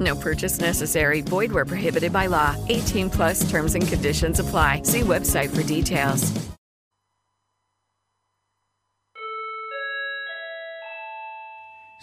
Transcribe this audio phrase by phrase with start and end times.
[0.00, 1.20] No purchase necessary.
[1.20, 2.56] Void where prohibited by law.
[2.68, 4.82] 18 plus terms and conditions apply.
[4.84, 6.32] See website for details.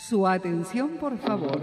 [0.09, 1.61] Su atención, por favor.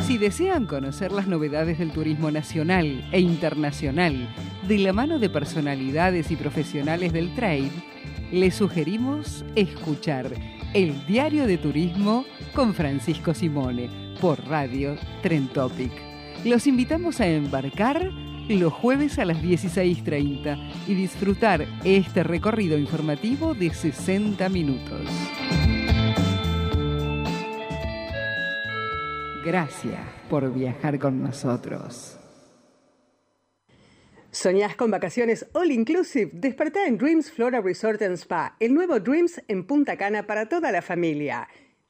[0.00, 4.28] Si desean conocer las novedades del turismo nacional e internacional
[4.66, 7.70] de la mano de personalidades y profesionales del trade,
[8.32, 10.32] les sugerimos escuchar
[10.72, 15.92] el Diario de Turismo con Francisco Simone por Radio Tren Topic.
[16.46, 18.10] Los invitamos a embarcar
[18.48, 25.02] los jueves a las 16.30 y disfrutar este recorrido informativo de 60 minutos.
[29.44, 32.18] Gracias por viajar con nosotros.
[34.30, 36.30] ¿Soñás con vacaciones all inclusive?
[36.32, 40.72] Despertá en Dreams Flora Resort and Spa, el nuevo Dreams en Punta Cana para toda
[40.72, 41.46] la familia.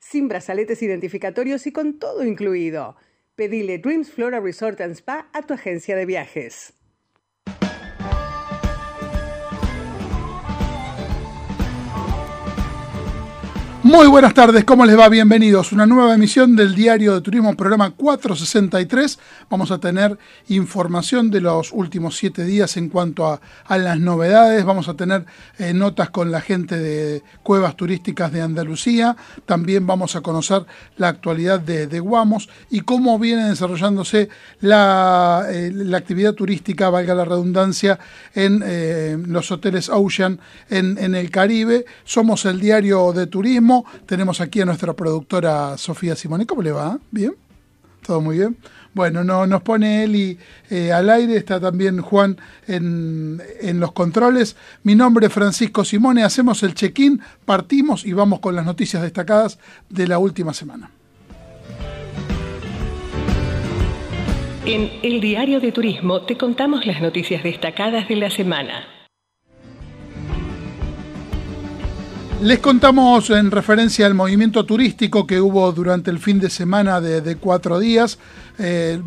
[0.06, 2.94] Sin brazaletes identificatorios y con todo incluido.
[3.36, 6.74] Pedile Dreams Flora Resort and Spa a tu agencia de viajes.
[13.84, 15.10] Muy buenas tardes, ¿cómo les va?
[15.10, 15.70] Bienvenidos.
[15.70, 19.18] Una nueva emisión del Diario de Turismo, programa 463.
[19.50, 20.16] Vamos a tener
[20.48, 23.40] información de los últimos siete días en cuanto a,
[23.76, 24.64] las novedades.
[24.64, 25.26] Vamos a tener
[25.58, 29.18] eh, notas con la gente de cuevas turísticas de Andalucía.
[29.44, 30.64] También vamos a conocer
[30.96, 34.30] la actualidad de, Guamos y cómo viene desarrollándose
[34.62, 37.98] la, eh, actividad turística, valga la redundancia,
[38.34, 40.40] en eh, los hoteles Ocean
[40.70, 41.84] en el Caribe.
[42.04, 43.73] Somos el Diario de Turismo
[44.06, 46.46] tenemos aquí a nuestra productora Sofía Simone.
[46.46, 46.98] ¿Cómo le va?
[47.10, 47.34] ¿Bien?
[48.06, 48.56] ¿Todo muy bien?
[48.92, 50.38] Bueno, no, nos pone Eli
[50.70, 52.36] eh, al aire, está también Juan
[52.68, 54.56] en, en, los controles.
[54.84, 59.58] Mi nombre es Francisco Simone, hacemos el check-in, partimos y vamos con las noticias destacadas
[59.88, 60.90] de la última semana.
[64.66, 68.93] En el Diario de Turismo te contamos las noticias destacadas de la semana.
[72.44, 77.36] Les contamos en referencia al movimiento turístico que hubo durante el fin de semana de,
[77.36, 78.18] cuatro días.
[78.58, 79.00] Eh,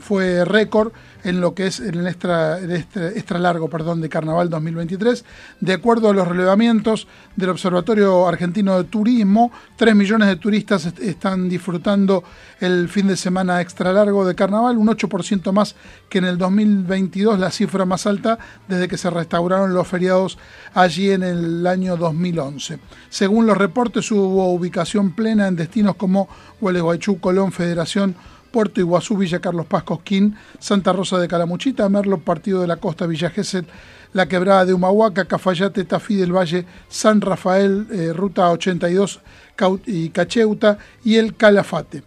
[0.00, 0.90] fue récord
[1.24, 5.24] en lo que es el extra, extra, largo perdón, de Carnaval 2023.
[5.60, 11.48] De acuerdo a los relevamientos del Observatorio Argentino de Turismo, 3 millones de turistas están
[11.48, 12.24] disfrutando
[12.60, 15.74] el fin de semana extra largo de Carnaval, un 8% más
[16.08, 18.38] que en el 2022, la cifra más alta
[18.68, 20.38] desde que se restauraron los feriados
[20.74, 22.78] allí en el año 2011.
[23.08, 26.28] Según los reportes, hubo ubicación plena en destinos como
[26.60, 28.16] Gualeguaychú, Colón, Federación,
[28.50, 33.06] Puerto Iguazú, Villa Carlos Paz, Cosquín, Santa Rosa de Calamuchita, Merlo, Partido de la Costa,
[33.06, 33.66] Villa Gesell,
[34.12, 39.20] La Quebrada de Humahuaca, Cafayate, Tafí del Valle, San Rafael, eh, Ruta 82
[39.86, 42.02] y Cacheuta y el Calafate.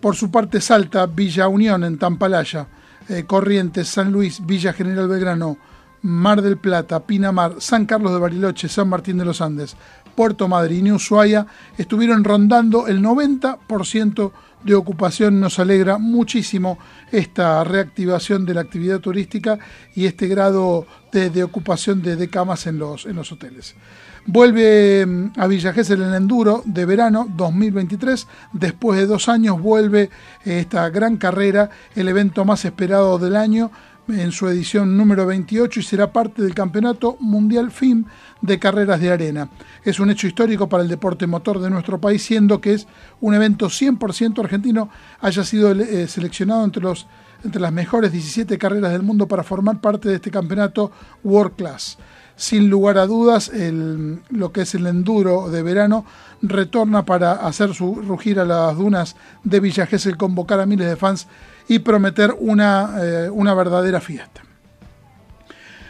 [0.00, 2.68] Por su parte, Salta, Villa Unión en Tampalaya,
[3.08, 5.58] eh, Corrientes, San Luis, Villa General Belgrano,
[6.04, 9.74] Mar del Plata, Pinamar, San Carlos de Bariloche, San Martín de los Andes,
[10.14, 11.46] Puerto Madryn y Ushuaia
[11.78, 14.32] estuvieron rondando el 90%
[14.62, 15.40] de ocupación.
[15.40, 16.78] Nos alegra muchísimo
[17.10, 19.58] esta reactivación de la actividad turística
[19.94, 23.74] y este grado de, ocupación de, camas en los, en los hoteles.
[24.26, 28.26] Vuelve mm, a Villa el Enduro de verano 2023.
[28.52, 30.10] Después de dos años vuelve
[30.44, 33.70] eh, esta gran carrera, el evento más esperado del año
[34.08, 38.04] en su edición número 28 y será parte del Campeonato Mundial FIM
[38.40, 39.48] de Carreras de Arena.
[39.82, 42.86] Es un hecho histórico para el deporte motor de nuestro país, siendo que es
[43.20, 44.90] un evento 100% argentino,
[45.20, 47.06] haya sido eh, seleccionado entre, los,
[47.44, 50.92] entre las mejores 17 carreras del mundo para formar parte de este campeonato
[51.22, 51.98] World Class.
[52.36, 53.50] Sin lugar a dudas,
[54.30, 56.04] lo que es el enduro de verano
[56.42, 59.14] retorna para hacer su, rugir a las dunas
[59.44, 61.28] de Villa Gesell, convocar a miles de fans
[61.68, 64.42] y prometer una, eh, una verdadera fiesta.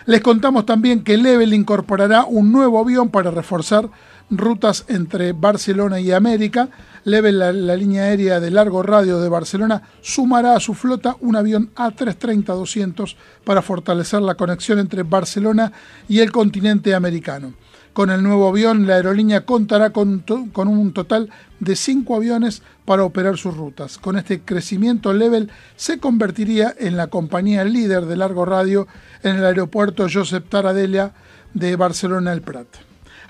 [0.07, 3.89] Les contamos también que Level incorporará un nuevo avión para reforzar
[4.31, 6.69] rutas entre Barcelona y América.
[7.05, 11.71] Level, la, línea aérea de largo radio de Barcelona, sumará a su flota un avión
[11.75, 15.73] A330-200 para fortalecer la conexión entre Barcelona
[16.09, 17.53] y el continente americano.
[17.95, 20.25] Con el nuevo avión, la aerolínea contará con,
[20.57, 21.31] un total
[21.61, 23.99] de cinco aviones para operar sus rutas.
[23.99, 28.89] Con este crecimiento, Level se convertiría en la compañía líder de largo radio
[29.23, 31.13] en el aeropuerto Josep Taradella
[31.55, 32.67] de Barcelona El Prat.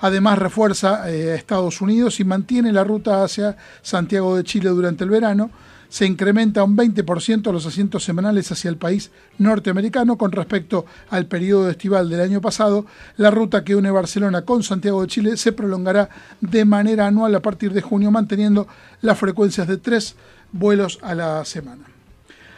[0.01, 5.05] Además refuerza eh, a Estados Unidos y mantiene la ruta hacia Santiago de Chile durante
[5.05, 5.51] el verano.
[5.95, 11.71] Se incrementa un 20% los asientos semanales hacia el país norteamericano con respecto al periodo
[11.71, 12.85] estival del año pasado.
[13.17, 16.09] La ruta que une Barcelona con Santiago de Chile se prolongará
[16.41, 18.67] de manera anual a partir de junio, manteniendo
[19.03, 20.17] las frecuencias de tres
[20.51, 21.94] vuelos a la semana.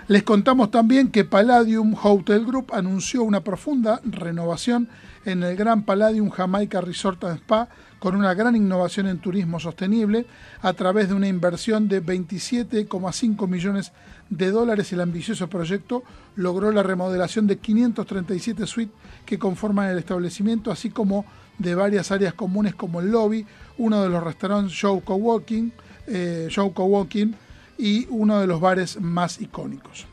[0.08, 4.88] Les contamos también que Palladium Hotel Group anunció una profunda renovación
[5.24, 7.68] en el Gran Palladium Jamaica Resort and Spa
[7.98, 10.26] con una gran innovación en turismo sostenible
[10.62, 13.90] a través de una inversión de 27,5 millones
[14.30, 14.92] de dólares.
[14.92, 16.04] El ambicioso proyecto
[16.36, 18.94] logró la remodelación de 537 suites
[19.24, 21.24] que conforman el establecimiento, así como
[21.58, 23.44] de varias áreas comunes como el lobby,
[23.78, 25.72] uno de los restaurantes Show Coworking,
[26.06, 26.72] eh, Show
[27.78, 30.06] y uno de los bares más icónicos.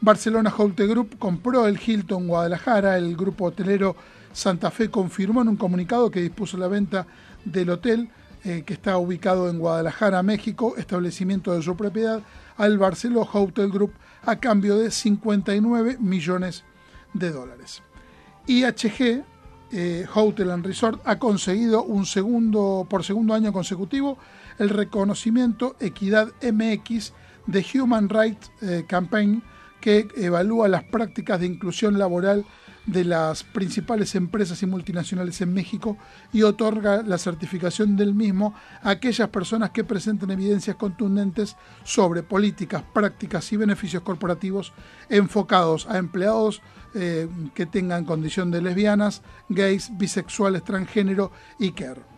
[0.00, 3.96] Barcelona Hotel Group compró el Hilton Guadalajara, el grupo hotelero
[4.32, 7.06] Santa Fe confirmó en un comunicado que dispuso la venta
[7.44, 8.08] del hotel
[8.44, 12.22] eh, que está ubicado en Guadalajara, México, establecimiento de su propiedad,
[12.56, 13.92] al Barcelona Hotel Group
[14.24, 16.64] a cambio de 59 millones
[17.14, 17.82] de dólares.
[18.46, 19.24] IHG
[19.70, 24.18] eh, Hotel and Resort ha conseguido un segundo, por segundo año consecutivo
[24.58, 27.12] el reconocimiento Equidad MX
[27.46, 29.42] de Human Rights eh, Campaign
[29.80, 32.44] que evalúa las prácticas de inclusión laboral
[32.86, 35.98] de las principales empresas y multinacionales en México
[36.32, 42.82] y otorga la certificación del mismo a aquellas personas que presenten evidencias contundentes sobre políticas,
[42.94, 44.72] prácticas y beneficios corporativos
[45.10, 46.62] enfocados a empleados
[46.94, 52.17] eh, que tengan condición de lesbianas, gays, bisexuales, transgénero y queer.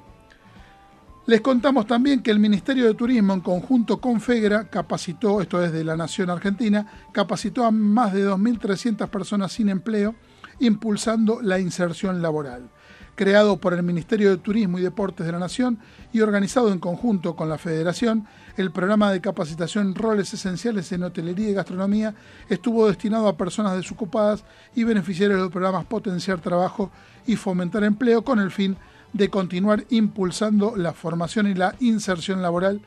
[1.26, 5.70] Les contamos también que el Ministerio de Turismo, en conjunto con FEGRA, capacitó, esto es
[5.70, 10.14] de la Nación Argentina, capacitó a más de 2.300 personas sin empleo
[10.60, 12.70] impulsando la inserción laboral.
[13.16, 15.78] Creado por el Ministerio de Turismo y Deportes de la Nación
[16.10, 18.26] y organizado en conjunto con la Federación,
[18.56, 22.14] el programa de capacitación Roles Esenciales en Hotelería y Gastronomía
[22.48, 24.44] estuvo destinado a personas desocupadas
[24.74, 26.90] y beneficiarios de programas Potenciar Trabajo
[27.26, 28.89] y Fomentar Empleo con el fin de
[29.30, 32.80] continuar impulsando la formación y la inserción laboral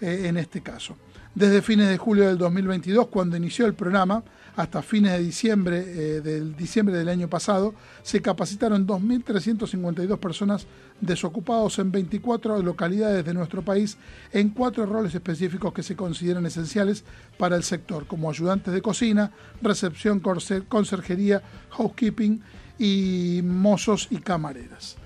[0.00, 0.96] eh, en este caso.
[1.34, 4.22] Desde fines de julio del 2022, cuando inició el programa,
[4.54, 7.74] hasta fines de diciembre, eh, del diciembre del año pasado,
[8.04, 10.66] se capacitaron 2.352 personas
[11.00, 13.98] desocupados en 24 localidades de nuestro país
[14.32, 17.04] en cuatro roles específicos que se consideran esenciales
[17.36, 22.42] para el sector, como ayudantes de cocina, recepción, conserjería, housekeeping
[22.78, 24.96] y mozos y camareras.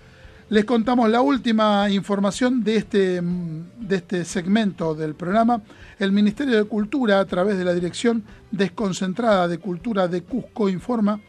[0.51, 5.61] Les contamos la última información de este, de este segmento del programa.
[5.99, 11.21] El Ministerio de Cultura, a través de la Dirección Desconcentrada de Cultura de Cusco, informa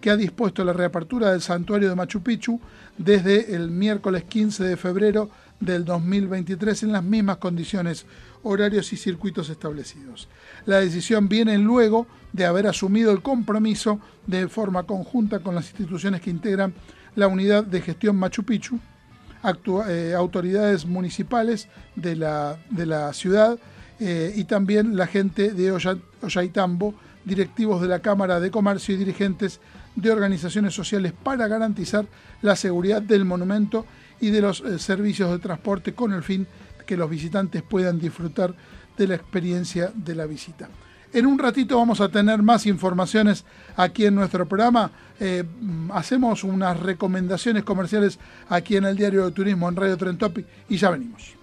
[0.00, 2.60] que ha dispuesto la reapertura del santuario de Machu Picchu
[2.96, 8.06] desde el miércoles 15 de febrero del 2023 en las mismas condiciones,
[8.44, 10.28] horarios y circuitos establecidos.
[10.66, 16.20] La decisión viene luego de haber asumido el compromiso de forma conjunta con las instituciones
[16.20, 16.74] que integran
[17.18, 18.78] la unidad de gestión Machu Picchu,
[19.88, 23.58] eh, autoridades municipales de la, de la ciudad
[23.98, 25.72] eh, y también la gente de
[26.22, 26.94] Ollaitambo,
[27.24, 29.60] directivos de la Cámara de Comercio y dirigentes
[29.96, 32.06] de organizaciones sociales para garantizar
[32.40, 33.84] la seguridad del monumento
[34.20, 36.46] y de los eh, servicios de transporte con el fin
[36.78, 38.54] de que los visitantes puedan disfrutar
[38.96, 40.68] de la experiencia de la visita.
[41.12, 43.44] En un ratito vamos a tener más informaciones
[43.76, 44.92] aquí en nuestro programa.
[45.20, 45.44] Eh,
[45.92, 50.90] hacemos unas recomendaciones comerciales aquí en el Diario de Turismo en Radio Trentopic y ya
[50.90, 51.34] venimos.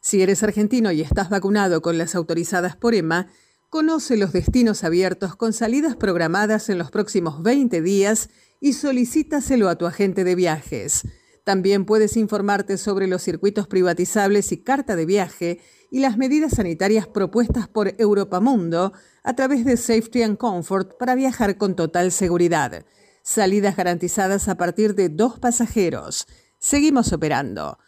[0.00, 3.26] Si eres argentino y estás vacunado con las autorizadas por EMA,
[3.68, 8.30] conoce los destinos abiertos con salidas programadas en los próximos 20 días
[8.60, 11.02] y solicítaselo a tu agente de viajes.
[11.44, 17.08] También puedes informarte sobre los circuitos privatizables y carta de viaje y las medidas sanitarias
[17.08, 18.92] propuestas por Europamundo
[19.24, 22.84] a través de Safety and Comfort para viajar con total seguridad.
[23.22, 26.26] Salidas garantizadas a partir de dos pasajeros.
[26.58, 27.78] Seguimos operando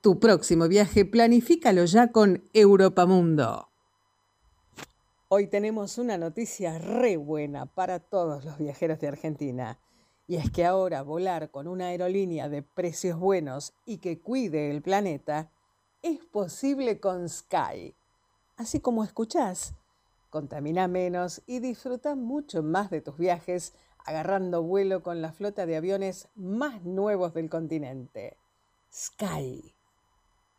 [0.00, 3.68] Tu próximo viaje planifícalo ya con Europamundo.
[5.28, 9.78] Hoy tenemos una noticia re buena para todos los viajeros de Argentina.
[10.26, 14.82] Y es que ahora volar con una aerolínea de precios buenos y que cuide el
[14.82, 15.50] planeta
[16.02, 17.94] es posible con Sky.
[18.56, 19.74] Así como escuchás,
[20.30, 25.76] contamina menos y disfruta mucho más de tus viajes agarrando vuelo con la flota de
[25.76, 28.36] aviones más nuevos del continente.
[28.92, 29.75] Sky.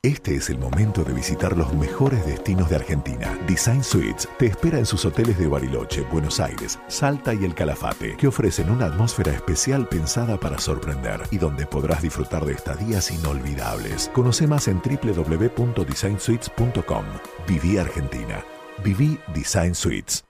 [0.08, 3.38] Este es el momento de visitar los mejores destinos de Argentina.
[3.46, 8.16] Design Suites te espera en sus hoteles de Bariloche, Buenos Aires, Salta y El Calafate,
[8.16, 14.10] que ofrecen una atmósfera especial pensada para sorprender y donde podrás disfrutar de estadías inolvidables.
[14.14, 17.06] Conoce más en www.designsuites.com.
[17.46, 18.46] Viví Argentina.
[18.86, 20.27] Viví Design Suites.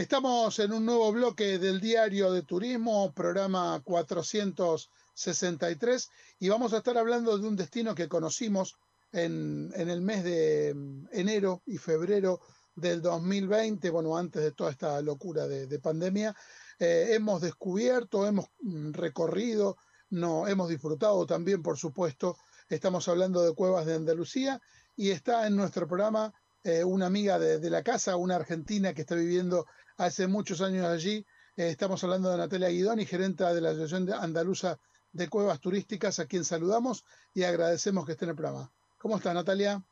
[0.00, 6.96] Estamos en un nuevo bloque del Diario de Turismo, programa 463, y vamos a estar
[6.96, 8.78] hablando de un destino que conocimos
[9.12, 12.40] en, el mes de mm, enero y febrero
[12.74, 16.34] del 2020, bueno, antes de toda esta locura de, pandemia.
[16.78, 19.76] Eh, hemos descubierto, hemos mm, recorrido,
[20.08, 22.38] no, hemos disfrutado también, por supuesto.
[22.70, 24.62] Estamos hablando de Cuevas de Andalucía
[24.96, 29.00] y está en nuestro programa eh, una amiga de, de, la casa, una argentina que
[29.00, 29.66] está viviendo
[30.00, 31.26] hace muchos años allí.
[31.56, 34.78] Eh, estamos hablando de Natalia Guidoni, gerenta de la Asociación Andaluza
[35.12, 37.04] de Cuevas Turísticas, a quien saludamos
[37.34, 38.72] y agradecemos que esté en el programa.
[38.96, 39.82] ¿Cómo está Natalia?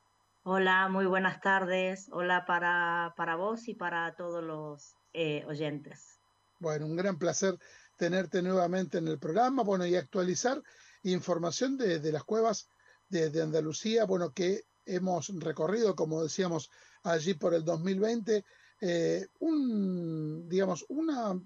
[0.44, 2.08] Hola, muy buenas tardes.
[2.10, 6.18] Hola para, para vos y para todos los eh, oyentes.
[6.58, 7.58] Bueno, un gran placer
[7.96, 10.62] tenerte nuevamente en el programa, bueno, y actualizar
[11.02, 12.70] información de, las cuevas
[13.08, 16.70] de, de, Andalucía, bueno, que hemos recorrido, como decíamos,
[17.02, 18.44] allí por el 2020
[18.80, 21.40] eh, un, digamos, una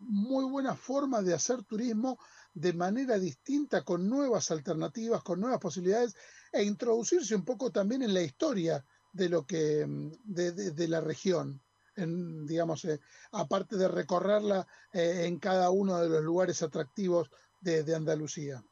[0.00, 2.18] muy buena forma de hacer turismo
[2.54, 6.16] de manera distinta, con nuevas alternativas, con nuevas posibilidades,
[6.52, 9.86] e introducirse un poco también en la historia de lo que
[10.24, 11.60] de, la región.
[11.96, 13.00] Digamos, eh,
[13.32, 17.28] aparte de recorrerla eh, en cada uno de los lugares atractivos
[17.60, 18.62] de, de Andalucía.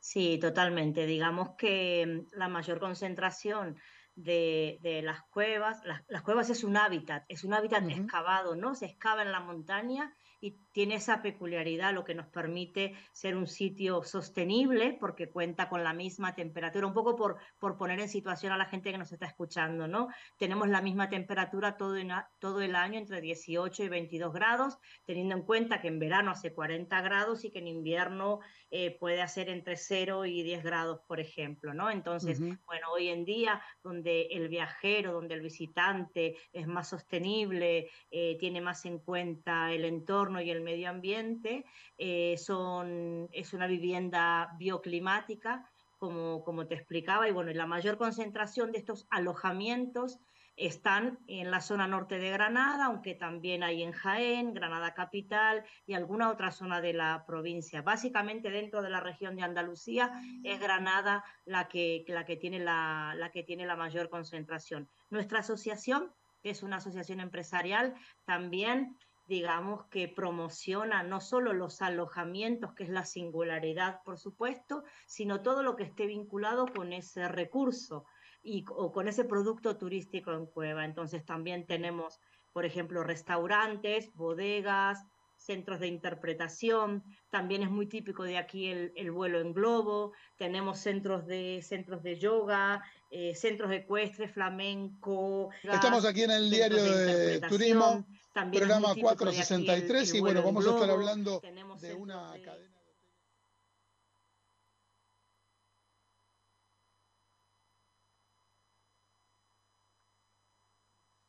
[0.00, 1.04] Sí, totalmente.
[1.04, 3.76] Digamos que mm, la mayor concentración
[4.16, 5.82] de, las cuevas.
[6.08, 8.74] Las, cuevas es un hábitat, es un hábitat excavado, ¿no?
[8.74, 13.46] Se excava en la montaña y tiene esa peculiaridad, lo que nos permite ser un
[13.46, 18.52] sitio sostenible porque cuenta con la misma temperatura, un poco por, por poner en situación
[18.52, 20.08] a la gente que nos está escuchando, ¿no?
[20.38, 21.96] Tenemos la misma temperatura todo,
[22.38, 26.52] todo el año, entre 18 y 22 grados, teniendo en cuenta que en verano hace
[26.52, 28.40] 40 grados y que en invierno
[28.78, 31.90] eh, puede hacer entre 0 y 10 grados, por ejemplo, ¿no?
[31.90, 38.36] Entonces, bueno, hoy en día, donde el viajero, donde el visitante es más sostenible, eh,
[38.38, 41.64] tiene más en cuenta el entorno y el medio ambiente,
[41.96, 45.64] eh, son, es una vivienda bioclimática,
[45.96, 50.20] como, como te explicaba, y bueno, la mayor concentración de estos alojamientos
[50.56, 55.94] están en la zona norte de Granada, aunque también hay en Jaén, Granada Capital y
[55.94, 57.82] alguna otra zona de la provincia.
[57.82, 60.10] Básicamente dentro de la región de Andalucía
[60.42, 64.88] es Granada la que, la que, tiene, la, la que tiene la mayor concentración.
[65.10, 66.10] Nuestra asociación,
[66.42, 67.94] que es una asociación empresarial,
[68.24, 68.96] también
[69.26, 75.62] digamos que promociona no solo los alojamientos, que es la singularidad, por supuesto, sino todo
[75.62, 78.06] lo que esté vinculado con ese recurso
[78.46, 80.84] y, o con ese producto turístico en Cueva.
[80.84, 82.20] Entonces también tenemos,
[82.52, 85.04] por ejemplo, restaurantes, bodegas,
[85.36, 91.26] centros de interpretación, también es muy típico de aquí el, vuelo en globo, tenemos centros
[91.26, 95.50] de, centros de yoga, eh, centros ecuestres, flamenco.
[95.62, 101.40] Estamos aquí en el diario de, Turismo, programa 463, y bueno, vamos a estar hablando
[101.80, 102.75] de una cadena.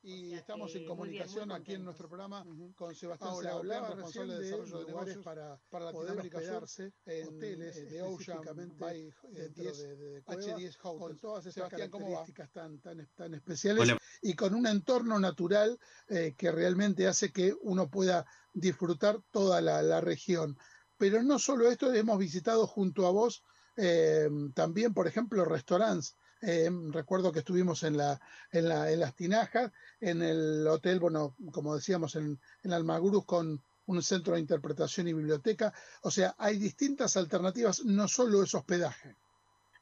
[0.08, 2.46] Y estamos en comunicación aquí en nuestro programa
[2.76, 8.02] con Sebastián Ahora, responsable de desarrollo de, negocios para, para Latinoamérica Sur, en hoteles de
[8.02, 8.42] Ocean
[8.78, 14.66] Bay eh, de, H10 Con todas esas características tan, tan, tan especiales y con un
[14.66, 20.58] entorno natural eh, que realmente hace que uno pueda disfrutar toda la, la región.
[20.98, 23.44] Pero no solo esto, hemos visitado junto a vos
[23.76, 28.20] eh, también, por ejemplo, restaurantes eh, recuerdo que estuvimos en, la,
[28.52, 33.62] en, la, en las tinajas, en el hotel, bueno, como decíamos, en, en Almagruz con
[33.88, 35.74] un centro de interpretación y biblioteca.
[36.02, 39.16] O sea, hay distintas alternativas, no solo es hospedaje.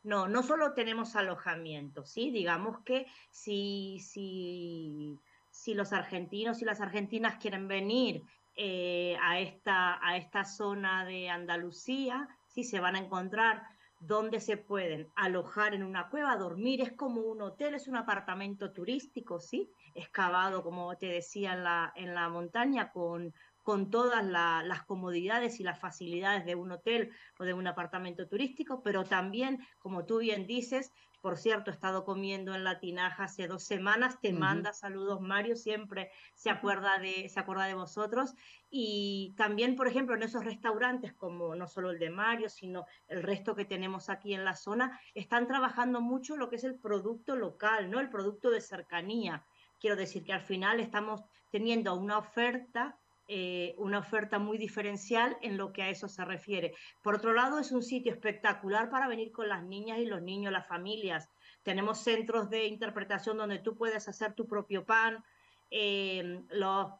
[0.03, 2.29] No, no solo tenemos alojamiento, ¿sí?
[2.29, 5.17] Digamos que si, si,
[5.49, 8.21] si los argentinos y las argentinas quieren venir
[8.55, 12.63] eh, a, esta, a esta zona de Andalucía, ¿sí?
[12.63, 13.63] se van a encontrar
[14.05, 18.71] donde se pueden alojar en una cueva, dormir, es como un hotel, es un apartamento
[18.71, 19.71] turístico, ¿sí?
[19.93, 23.33] Excavado, como te decía, en la, en la montaña con,
[23.65, 28.83] con todas las comodidades y las facilidades de un hotel o de un apartamento turístico,
[28.83, 33.47] pero también, como tú bien dices, por cierto, he estado comiendo en la tinaja hace
[33.47, 38.35] dos semanas, te manda saludos Mario, siempre se acuerda, de, se acuerda de vosotros.
[38.69, 43.23] Y también, por ejemplo, en esos restaurantes, como no solo el de Mario, sino el
[43.23, 47.35] resto que tenemos aquí en la zona, están trabajando mucho lo que es el producto
[47.35, 47.99] local, ¿no?
[47.99, 49.43] El producto de cercanía.
[49.79, 55.57] Quiero decir que al final estamos teniendo una oferta eh, una oferta muy diferencial en
[55.57, 56.73] lo que a eso se refiere.
[57.01, 60.53] Por otro lado, es un sitio espectacular para venir con las niñas y los niños,
[60.53, 61.29] las familias.
[61.63, 65.23] Tenemos centros de interpretación donde tú puedes hacer tu propio pan.
[65.71, 66.43] Eh,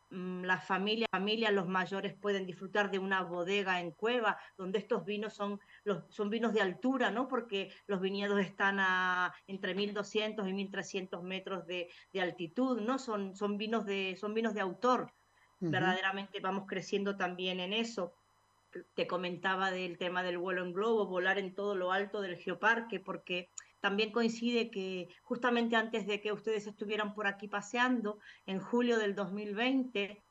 [0.10, 5.05] mm, las familias, familias, los mayores pueden disfrutar de una bodega en cueva, donde estos
[5.05, 7.27] vinos son, los, son vinos de altura, ¿no?
[7.27, 12.98] Porque los viñedos están a entre 1200 y 1300 metros de, de altitud, ¿no?
[12.98, 15.13] Son, son, vinos de, son vinos de autor
[15.59, 18.13] verdaderamente vamos creciendo también en eso.
[18.93, 23.00] Te comentaba del tema del vuelo en globo, volar en todo lo alto del geoparque,
[23.00, 28.97] porque también coincide que justamente antes de que ustedes estuvieran por aquí paseando, en julio
[28.97, 30.21] del 2020,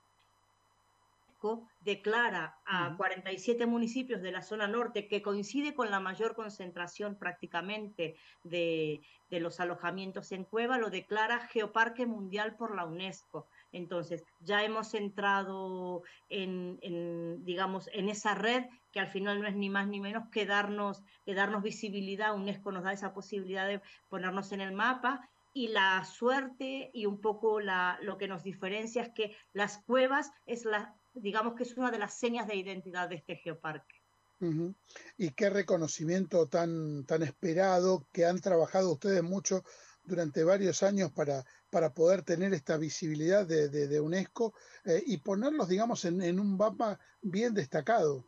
[1.80, 8.16] declara a 47 municipios de la zona norte, que coincide con la mayor concentración prácticamente
[8.42, 13.46] de, de, los alojamientos en cueva, lo declara Geoparque Mundial por la UNESCO.
[13.74, 19.68] Entonces, ya hemos entrado en, digamos, en esa red que al final no es ni
[19.68, 22.34] más ni menos que darnos, que darnos visibilidad.
[22.34, 27.20] UNESCO nos da esa posibilidad de ponernos en el mapa y la suerte y un
[27.20, 31.76] poco la, lo que nos diferencia es que las cuevas es la, digamos que es
[31.76, 34.00] una de las señas de identidad de este geoparque.
[35.16, 39.64] Y qué reconocimiento tan, tan esperado, que han trabajado ustedes mucho
[40.04, 45.68] durante varios años para, para poder tener esta visibilidad de, de, UNESCO eh, y ponerlos,
[45.68, 48.24] digamos, en, en, un mapa bien destacado.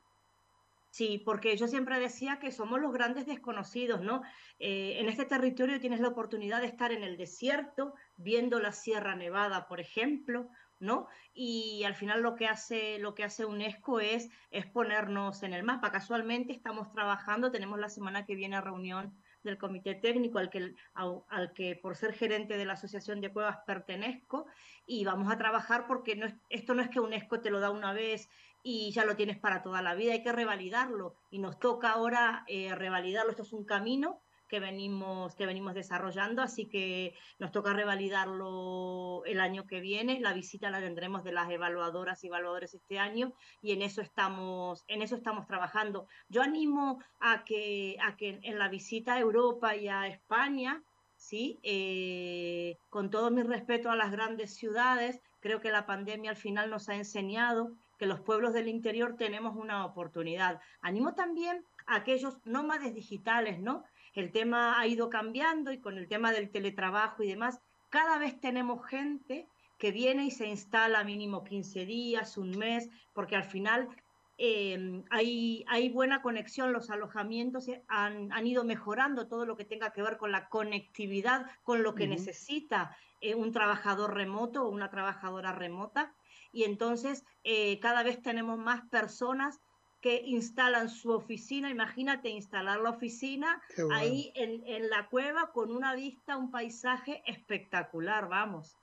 [0.91, 4.23] Sí, porque yo siempre decía que somos los grandes desconocidos, ¿no?
[4.59, 9.15] Eh, en este territorio tienes la oportunidad de estar en el desierto, viendo la Sierra
[9.15, 10.49] Nevada, por ejemplo,
[10.81, 11.07] ¿no?
[11.35, 15.65] Y al final lo que hace, lo que hace UNESCO es, es ponernos en el
[15.65, 15.93] mapa.
[15.93, 19.15] Casualmente estamos trabajando, tenemos la semana que viene reunión
[19.47, 23.59] del comité técnico al que, al, que por ser gerente de la Asociación de Cuevas
[23.67, 24.47] pertenezco
[24.87, 27.93] y vamos a trabajar porque no esto no es que UNESCO te lo da una
[27.93, 28.29] vez
[28.63, 31.15] y ya lo tienes para toda la vida, hay que revalidarlo.
[31.31, 36.43] Y nos toca ahora eh, revalidarlo, esto es un camino que venimos, que venimos desarrollando,
[36.43, 40.21] así que nos toca revalidarlo el año que viene.
[40.21, 43.33] La visita la tendremos de las evaluadoras y evaluadores este año
[43.63, 46.07] y en eso estamos, en eso estamos trabajando.
[46.29, 50.83] Yo animo a que, a que en la visita a Europa y a España,
[51.17, 51.59] ¿sí?
[51.63, 56.71] Eh, con todo mi respeto a las grandes ciudades, creo que la pandemia al final
[56.71, 60.61] nos ha enseñado que los pueblos del interior tenemos una oportunidad.
[60.81, 63.85] Animo también a aquellos nómades digitales, ¿no?
[64.21, 68.41] El tema ha ido cambiando y con el tema del teletrabajo y demás, cada vez
[68.41, 69.49] tenemos gente
[69.79, 73.89] que viene y se instala mínimo 15 días, un mes, porque al final
[74.39, 79.93] em, hay, hay, buena conexión, los alojamientos han, han, ido mejorando todo lo que tenga
[79.93, 84.91] que ver con la conectividad, con lo que necesita eh, un trabajador remoto o una
[84.91, 86.15] trabajadora remota.
[86.53, 89.61] Y entonces eh, cada vez tenemos más personas
[90.07, 96.37] que instalan su oficina, imagínate instalar la oficina ahí en, la cueva con una vista,
[96.37, 98.79] un paisaje espectacular, vamos.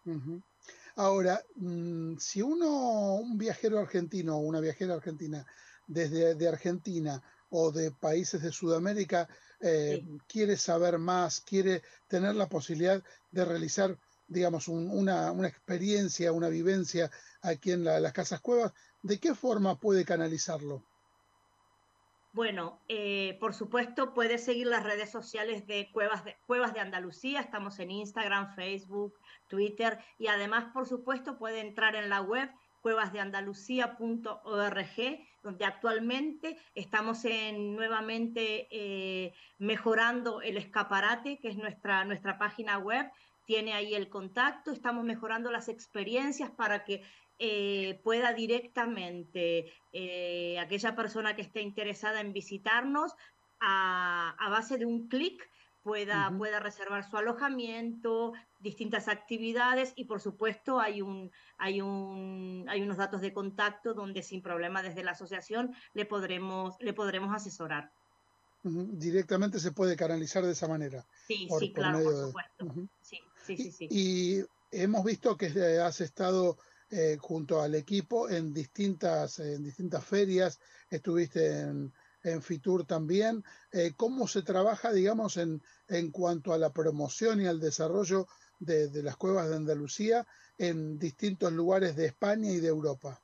[0.97, 5.45] Ahora, mm, si uno, un viajero argentino o una viajera argentina,
[5.87, 9.29] desde de Argentina o de países de Sudamérica,
[9.61, 16.49] eh, quiere saber más, quiere tener la posibilidad de realizar, digamos, una, una, experiencia, una
[16.49, 17.09] vivencia
[17.41, 20.83] aquí en las casas cuevas, ¿de qué forma puede canalizarlo?
[22.33, 27.39] Bueno, eh, por supuesto, puedes seguir las redes sociales de Cuevas, de Cuevas de Andalucía.
[27.39, 29.13] Estamos en Instagram, Facebook,
[29.47, 32.49] Twitter y además, por supuesto, puede entrar en la web
[32.81, 42.79] cuevasdeandalucía.org, donde actualmente estamos en, nuevamente eh, mejorando el escaparate, que es nuestra, nuestra página
[42.79, 43.11] web.
[43.45, 47.03] Tiene ahí el contacto, estamos mejorando las experiencias para que
[47.39, 53.15] eh, pueda directamente eh, aquella persona que esté interesada en visitarnos
[53.59, 55.49] a, base de un clic
[55.81, 62.81] pueda, pueda reservar su alojamiento, distintas actividades y por supuesto hay, un, hay, un, hay
[62.81, 67.91] unos datos de contacto donde sin problema desde la asociación le podremos, le podremos asesorar.
[68.63, 71.05] Directamente se puede canalizar de esa manera.
[71.27, 72.89] Sí, sí, claro, por supuesto.
[73.01, 75.47] sí, sí, sí, Y, hemos visto que
[75.79, 76.57] has estado
[76.89, 83.43] eh, junto al equipo en distintas, en distintas ferias, estuviste en, en Fitur también.
[83.71, 88.27] Eh, ¿Cómo se trabaja, digamos, en, en cuanto a la promoción y al desarrollo
[88.59, 90.25] de, las cuevas de Andalucía
[90.57, 93.21] en distintos lugares de España y de Europa?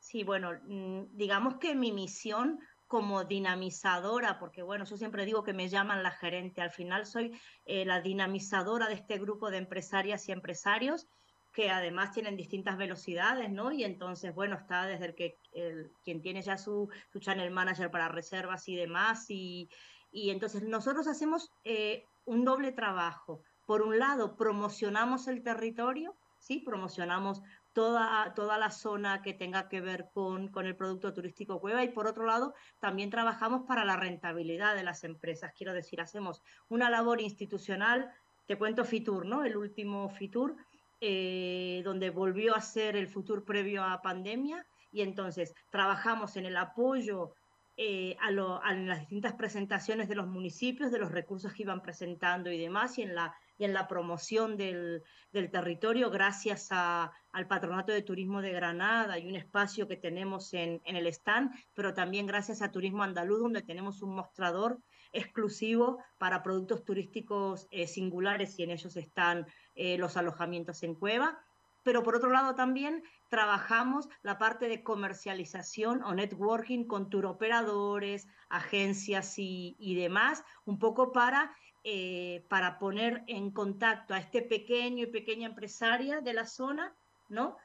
[0.00, 5.52] Sí, bueno, mm, digamos que mi misión como dinamizadora, porque bueno, yo siempre digo que
[5.52, 10.28] me llaman la gerente, al final soy eh, la dinamizadora de este grupo de empresarias
[10.28, 11.06] y empresarios
[11.52, 13.72] que además tienen distintas velocidades, ¿no?
[13.72, 17.90] Y entonces, bueno, está desde el que el, quien tiene ya su, su, channel manager
[17.90, 19.68] para reservas y demás, y,
[20.10, 23.42] y entonces nosotros hacemos eh, un doble trabajo.
[23.66, 26.60] Por un lado, promocionamos el territorio, ¿sí?
[26.60, 27.42] Promocionamos
[27.78, 31.90] toda, toda la zona que tenga que ver con, con el producto turístico cueva y
[31.90, 35.52] por otro lado, también trabajamos para la rentabilidad de las empresas.
[35.56, 38.10] Quiero decir, hacemos una labor institucional,
[38.46, 39.44] te cuento Fitur, ¿no?
[39.44, 40.56] El último Fitur,
[41.00, 46.56] eh, donde volvió a ser el futuro previo a pandemia y entonces trabajamos en el
[46.56, 47.34] apoyo
[47.76, 52.58] eh, a, las distintas presentaciones de los municipios, de los recursos que iban presentando y
[52.58, 57.92] demás, y en la, y en la promoción del, del territorio gracias a, al Patronato
[57.92, 62.26] de Turismo de Granada y un espacio que tenemos en, en el stand, pero también
[62.26, 64.78] gracias a Turismo Andaluz, donde tenemos un mostrador
[65.12, 71.38] exclusivo para productos turísticos eh, singulares y en ellos están eh, los alojamientos en cueva.
[71.84, 79.34] Pero por otro lado también trabajamos la parte de comercialización o networking con turoperadores, agencias
[79.38, 85.48] y, demás, un poco para, eh, para poner en contacto a este pequeño y pequeña
[85.48, 86.94] empresaria de la zona
[87.28, 87.56] ¿no?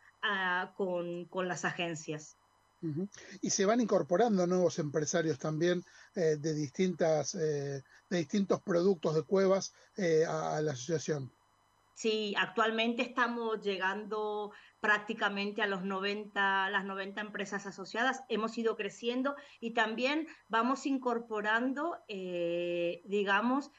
[0.75, 2.37] con, con las agencias.
[3.41, 5.83] Y se van incorporando nuevos empresarios también
[6.15, 9.73] eh, de, distintas, eh, de distintos productos de cuevas
[10.27, 11.31] a, la asociación.
[11.95, 18.23] Sí, actualmente estamos llegando prácticamente a los 90, las 90 empresas asociadas.
[18.27, 23.71] Hemos ido creciendo y también vamos incorporando, digamos,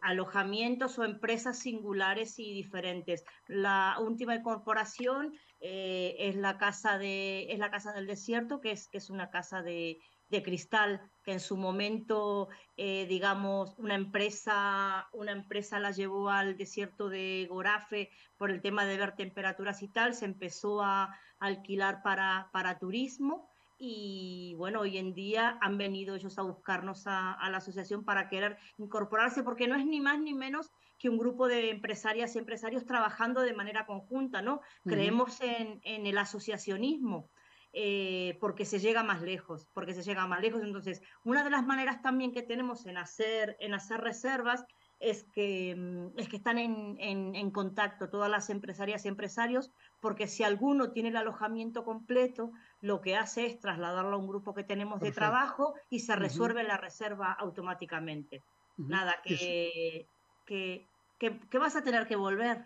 [0.00, 3.24] alojamientos o empresas singulares y diferentes.
[3.46, 9.10] La última incorporación es la casa de es la casa del desierto, que es, es
[9.10, 9.98] una casa de,
[10.32, 12.48] de cristal que en su momento,
[12.78, 18.86] eh, digamos, una empresa, una empresa la llevó al desierto de Gorafe por el tema
[18.86, 23.51] de ver temperaturas y tal, se empezó a alquilar para, para turismo
[23.84, 28.56] y bueno, hoy en día han venido ellos a buscarnos a, la asociación para querer
[28.76, 32.86] incorporarse, porque no es ni más ni menos que un grupo de empresarias y empresarios
[32.86, 34.60] trabajando de manera conjunta, ¿no?
[34.84, 37.28] Creemos en, en el asociacionismo.
[37.72, 40.62] Eh, porque se llega más lejos, porque se llega más lejos.
[40.62, 44.64] Entonces, una de las maneras también que tenemos en hacer, en hacer reservas
[45.02, 50.28] es que, mm, es que están en, en, contacto todas las empresarias y empresarios, porque
[50.28, 54.64] si alguno tiene el alojamiento completo, lo que hace es trasladarlo a un grupo que
[54.64, 58.42] tenemos de trabajo y se resuelve la reserva automáticamente.
[58.76, 60.06] Nada, que,
[60.46, 60.88] que,
[61.18, 62.64] que vas a tener que volver.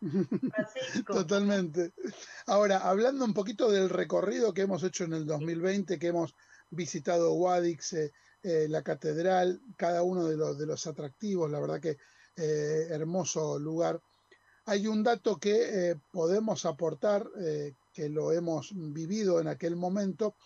[1.06, 1.92] Totalmente.
[2.46, 6.34] Ahora, hablando un poquito del recorrido que hemos hecho en el 2020, que hemos
[6.70, 8.12] visitado Guadix, eh,
[8.44, 11.96] eh, la catedral, cada uno de los, de los atractivos, la verdad que
[12.36, 14.00] eh, hermoso lugar.
[14.66, 17.26] Hay un dato que podemos aportar,
[17.92, 20.36] que lo hemos vivido en aquel momento,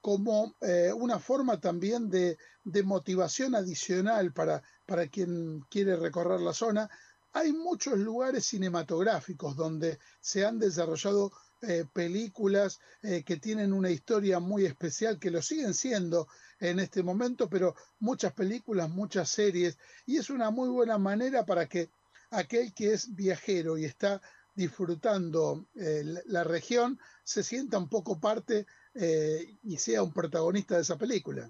[0.00, 0.56] como
[0.96, 6.88] una forma también de, de motivación adicional para, para quien quiere recorrer la zona,
[7.32, 11.30] hay muchos lugares cinematográficos donde se han desarrollado
[11.62, 16.28] eh, películas eh, que tienen una historia muy especial, que lo siguen siendo
[16.60, 21.66] en este momento, pero muchas películas, muchas series, y es una muy buena manera para
[21.66, 21.90] que
[22.30, 24.20] aquel que es viajero y está
[24.54, 28.66] disfrutando eh, la región se sienta un poco parte
[29.62, 31.48] y sea un protagonista de esa película.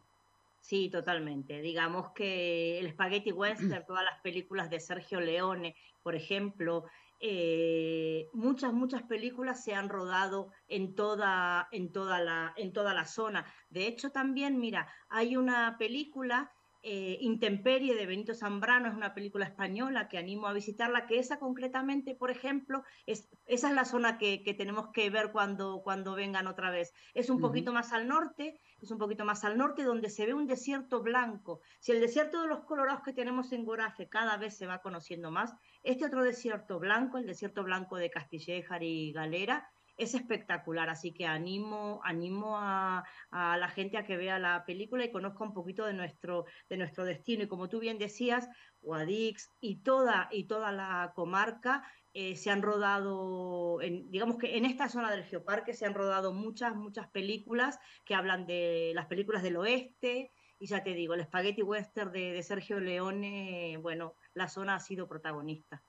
[0.60, 1.62] Sí, totalmente.
[1.62, 6.84] Digamos que el Spaghetti Western, todas las películas de Sergio Leone, por ejemplo,
[7.20, 13.06] eh, muchas, muchas películas se han rodado en toda, en, toda la, en toda la
[13.06, 13.46] zona.
[13.70, 16.52] De hecho, también, mira, hay una película
[16.82, 21.40] eh, Intemperie de Benito Zambrano es una película española que animo a visitarla, que esa
[21.40, 26.46] concretamente, por ejemplo, es, esa es la zona que, tenemos que ver cuando, cuando vengan
[26.46, 26.94] otra vez.
[27.14, 30.34] Es un poquito más al norte, es un poquito más al norte donde se ve
[30.34, 31.60] un desierto blanco.
[31.80, 35.32] Si el desierto de los colorados que tenemos en Gorace cada vez se va conociendo
[35.32, 35.54] más,
[35.88, 41.26] este otro desierto blanco, el desierto blanco de Castillejar y Galera, es espectacular, así que
[41.26, 45.94] animo, animo a, la gente a que vea la película y conozca un poquito de
[45.94, 47.42] nuestro, de nuestro destino.
[47.42, 48.50] Y como tú bien decías,
[48.82, 54.66] Guadix y toda, y toda la comarca eh, se han rodado, en, digamos que en
[54.66, 59.42] esta zona del Geoparque se han rodado muchas, muchas películas que hablan de las películas
[59.42, 64.76] del oeste, y ya te digo, el Spaghetti Western de, Sergio Leone, bueno, la zona
[64.76, 65.82] ha sido protagonista.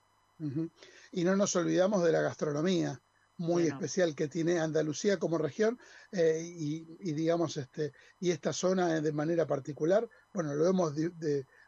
[1.12, 2.98] Y no nos olvidamos de la gastronomía
[3.36, 5.78] muy especial que tiene Andalucía como región
[6.12, 10.92] eh, y, digamos este y esta zona de manera particular bueno lo hemos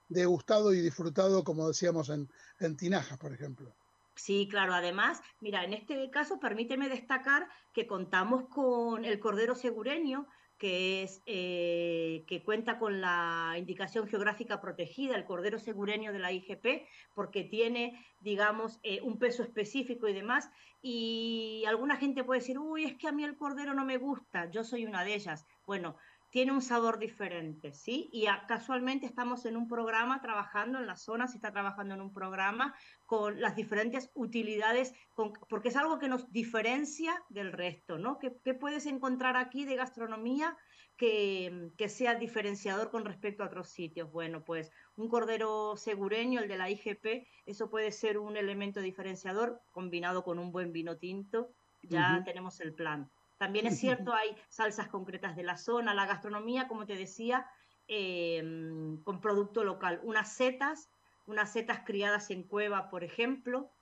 [0.09, 2.29] degustado y disfrutado como decíamos en,
[2.61, 3.75] en Tinajas por ejemplo
[4.15, 4.75] Sí, claro.
[4.75, 10.29] Además, mira, en este caso permíteme destacar que contamos con el Cordero Segureño,
[10.63, 16.31] que, es, eh, que cuenta con la indicación geográfica protegida, el cordero segureño de la
[16.31, 20.53] IGP, porque tiene, digamos, eh, un peso específico y demás.
[20.81, 24.49] Y alguna gente puede decir, uy, es que a mí el cordero no me gusta,
[24.51, 25.49] yo soy una de ellas.
[25.67, 25.97] Bueno,
[26.33, 28.09] tiene un sabor diferente, ¿sí?
[28.11, 32.15] Y casualmente estamos en un programa trabajando en la zona, se está trabajando en un
[32.15, 34.95] programa con las diferentes utilidades,
[35.51, 38.19] porque es algo que nos diferencia del resto, ¿no?
[38.19, 40.57] ¿Qué, puedes encontrar aquí de gastronomía
[40.97, 44.11] que, que, sea diferenciador con respecto a otros sitios?
[44.11, 49.61] Bueno, pues un cordero segureño, el de la IGP, eso puede ser un elemento diferenciador
[49.71, 53.11] combinado con un buen vino tinto, ya tenemos el plan.
[53.43, 57.45] También es cierto, hay salsas concretas de la zona, la gastronomía, como te decía,
[57.89, 60.01] em, con producto local.
[60.05, 60.89] Unas setas,
[61.27, 63.73] unas setas criadas en cueva, por ejemplo,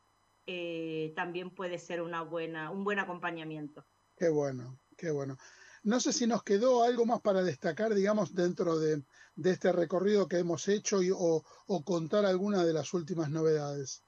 [0.47, 3.85] eh, también puede ser una buena, un buen acompañamiento.
[4.17, 5.37] Qué bueno, qué bueno.
[5.83, 9.03] No sé si nos quedó algo más para destacar, digamos, dentro de,
[9.45, 14.03] este recorrido que hemos hecho y, o, o contar alguna de las últimas novedades.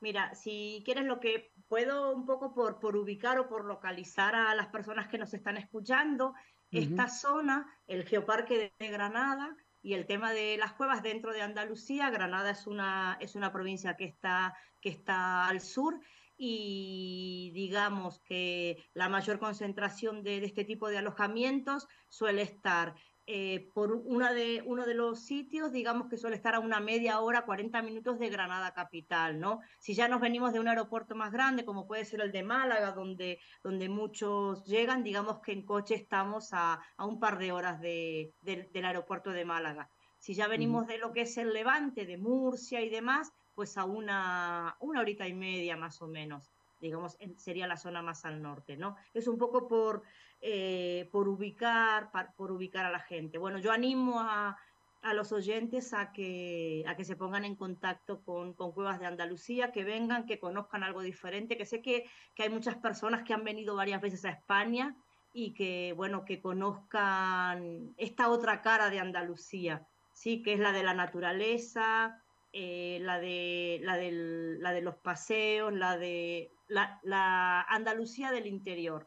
[0.00, 4.54] Mira, si quieres lo que puedo un poco por, por ubicar o por localizar a
[4.54, 6.34] las personas que nos están escuchando,
[6.70, 12.10] esta zona, el Geoparque de, Granada y el tema de las cuevas dentro de Andalucía,
[12.10, 15.98] Granada es una, es una provincia que está, que está al sur
[16.36, 22.94] y digamos que la mayor concentración de, de este tipo de alojamientos suele estar
[23.30, 27.20] eh, por una de, uno de los sitios, digamos que suele estar a una media
[27.20, 29.60] hora, 40 minutos de Granada capital, ¿no?
[29.80, 32.92] Si ya nos venimos de un aeropuerto más grande, como puede ser el de Málaga,
[32.92, 37.82] donde, donde muchos llegan, digamos que en coche estamos a, a un par de horas
[37.82, 39.90] de, del aeropuerto de Málaga.
[40.16, 43.84] Si ya venimos de lo que es el Levante, de Murcia y demás, pues a
[43.84, 48.76] una, una horita y media más o menos digamos, sería la zona más al norte,
[48.76, 48.96] ¿no?
[49.14, 50.02] Es un poco por,
[50.40, 53.38] eh, por, ubicar, por ubicar a la gente.
[53.38, 54.56] Bueno, yo animo a,
[55.02, 59.06] a los oyentes a que, a que se pongan en contacto con, con, Cuevas de
[59.06, 63.34] Andalucía, que vengan, que conozcan algo diferente, que sé que, que, hay muchas personas que
[63.34, 64.96] han venido varias veces a España
[65.32, 70.42] y que, bueno, que conozcan esta otra cara de Andalucía, ¿sí?
[70.42, 72.22] que es la de la naturaleza,
[72.60, 79.06] eh, la, de, la, del, la de los paseos, la de la, Andalucía del interior.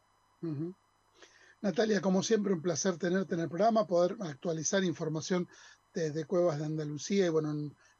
[1.60, 5.50] Natalia, como siempre, un placer tenerte en el programa, poder actualizar información
[5.94, 7.54] desde Cuevas de Andalucía y bueno,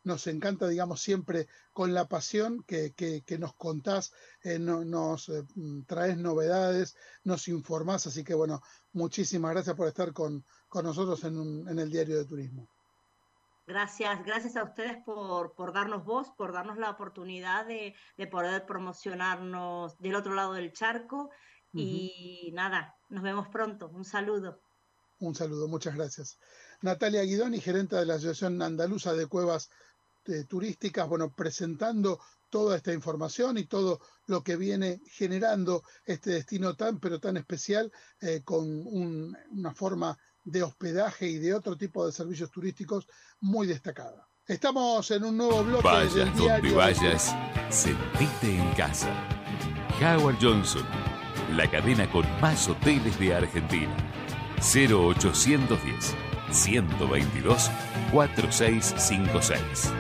[0.06, 5.44] nos encanta, digamos, siempre con la pasión que, que, nos contás, eh, nos eh,
[5.86, 8.62] traes novedades, nos informás, así que bueno,
[8.94, 12.70] muchísimas gracias por estar con, con nosotros en, en, el Diario de Turismo.
[13.68, 18.66] Gracias, gracias a ustedes por, por darnos voz, por darnos la oportunidad de, de poder
[18.66, 21.30] promocionarnos del otro lado del charco
[21.74, 23.90] y nada, nos vemos pronto.
[23.90, 24.62] Un saludo.
[25.20, 26.40] Un saludo, muchas gracias.
[26.82, 29.70] Natalia Guidoni, gerente de la Asociación Andaluza de Cuevas
[30.26, 32.20] eh, Turísticas, bueno, presentando
[32.50, 37.92] toda esta información y todo lo que viene generando este destino tan, pero tan especial,
[38.20, 43.08] eh, con una forma de hospedaje y de otro tipo de servicios turísticos
[43.40, 44.28] muy destacada.
[44.46, 45.88] Estamos en un nuevo bloque.
[45.88, 47.36] Vayas donde vayas,
[47.70, 49.10] sentite en casa.
[50.02, 50.86] Howard Johnson
[51.56, 53.96] la cadena con más hoteles de Argentina.
[54.60, 56.16] 0810
[56.52, 57.72] 122
[58.12, 59.94] 4656.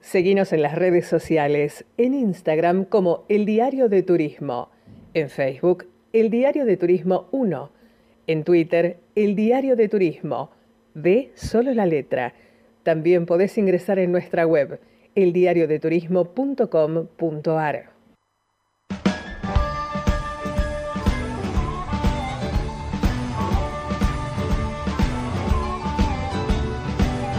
[0.00, 4.70] Seguinos en las redes sociales, en Instagram como El Diario de Turismo,
[5.12, 7.70] en Facebook El Diario de Turismo 1,
[8.26, 10.50] en Twitter El Diario de Turismo,
[10.94, 12.32] de solo la letra
[12.84, 14.78] también podés ingresar en nuestra web,
[15.16, 17.94] eldiariodeturismo.com.ar.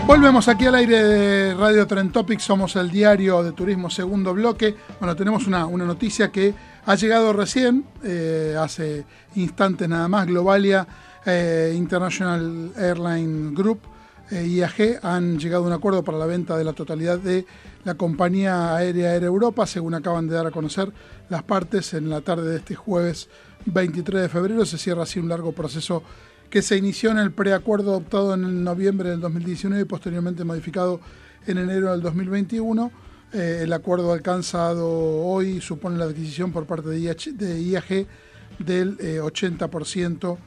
[0.07, 4.75] Volvemos aquí al aire de Radio Trend Topics, somos el diario de turismo segundo bloque.
[4.99, 6.53] Bueno, tenemos una, noticia que
[6.85, 9.03] ha llegado recién, eh, hace
[9.33, 10.85] instantes nada más, Globalia
[11.25, 13.94] eh, International Airline Group
[14.31, 17.45] eh, IAG han llegado a un acuerdo para la venta de la totalidad de
[17.83, 20.91] la compañía aérea Air Europa, según acaban de dar a conocer
[21.29, 23.29] las partes en la tarde de este jueves
[23.65, 24.65] 23 de febrero.
[24.65, 26.03] Se cierra así un largo proceso
[26.49, 30.99] que se inició en el preacuerdo adoptado en noviembre del 2019 y posteriormente modificado
[31.45, 32.91] en enero del 2021.
[33.33, 38.07] Eh, el acuerdo alcanzado hoy supone la adquisición por parte de IAG
[38.59, 40.41] del 80% eh, eh,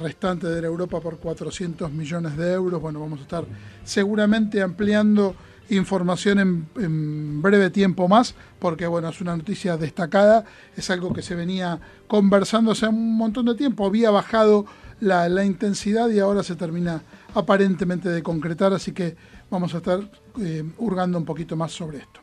[0.00, 2.80] restante de Europa por 400 millones de euros.
[2.80, 3.44] Bueno, vamos a estar
[3.84, 5.34] seguramente ampliando
[5.70, 10.44] información en, breve tiempo más, porque bueno, es una noticia destacada,
[10.76, 14.66] es algo que se venía conversando hace un montón de tiempo, había bajado
[15.00, 17.02] la, intensidad y ahora se termina
[17.34, 19.16] aparentemente de concretar, así que
[19.48, 20.00] vamos a estar
[20.40, 22.20] eh, hurgando un poquito más sobre esto.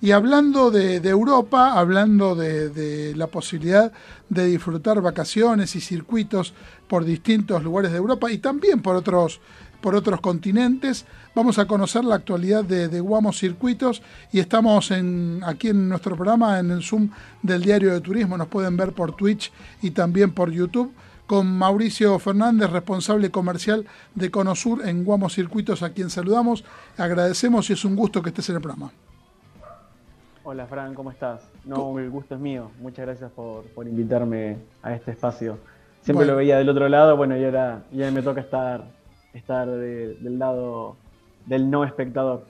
[0.00, 3.92] Y hablando de, Europa, hablando de, la posibilidad
[4.28, 6.52] de disfrutar vacaciones y circuitos
[6.86, 9.40] por distintos lugares de Europa y también por otros,
[9.80, 14.92] por otros continentes, vamos a conocer la actualidad de, de Guamos Circuitos y estamos
[15.44, 17.10] aquí en nuestro programa, en el Zoom
[17.42, 20.92] del Diario de Turismo, nos pueden ver por Twitch y también por YouTube
[21.26, 26.64] con Mauricio Fernández, responsable comercial de Conosur en Guamos Circuitos, a quien saludamos.
[26.96, 28.92] Agradecemos y es un gusto que estés en el programa.
[30.48, 31.40] Hola Fran, ¿cómo estás?
[31.64, 32.70] No, el gusto es mío.
[32.78, 35.58] Muchas gracias por, invitarme a este espacio.
[36.02, 38.84] Siempre lo veía del otro lado, bueno, y ahora ya me toca estar,
[39.34, 40.94] estar del lado
[41.46, 42.46] del no espectador.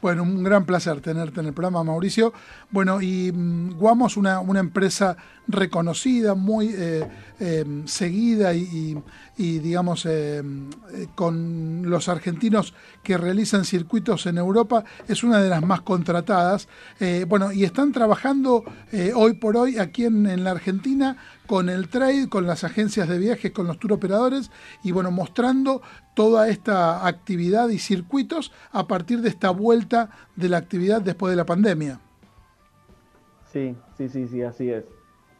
[0.00, 2.32] Bueno, un gran placer tenerte en el programa, Mauricio.
[2.70, 7.06] Bueno, y mm, Guamos, una, una empresa reconocida, muy eh,
[7.38, 8.96] em, seguida y,
[9.36, 15.62] digamos, em, eh, con los argentinos que realizan circuitos en Europa, es una de las
[15.62, 16.68] más contratadas.
[17.00, 18.64] Eh, bueno, y están trabajando
[19.14, 23.18] hoy por hoy aquí en, en, la Argentina con el trade, con las agencias de
[23.18, 24.50] viajes, con los tour operadores
[24.82, 25.82] y bueno, mostrando
[26.14, 31.36] toda esta actividad y circuitos a partir de esta vuelta de la actividad después de
[31.36, 32.00] la pandemia.
[33.52, 34.84] Sí, sí, sí, sí, así es.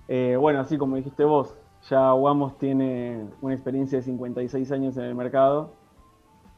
[0.09, 1.55] Eh, bueno, así como dijiste vos,
[1.89, 5.73] ya Wamos tiene una experiencia de 56 años en el mercado,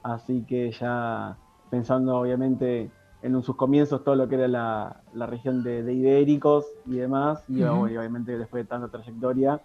[0.03, 1.37] así que ya
[1.71, 2.91] pensando obviamente
[3.23, 8.39] en sus comienzos todo lo que era la, región de, ibéricos y demás, y, obviamente
[8.39, 9.61] después de tanta trayectoria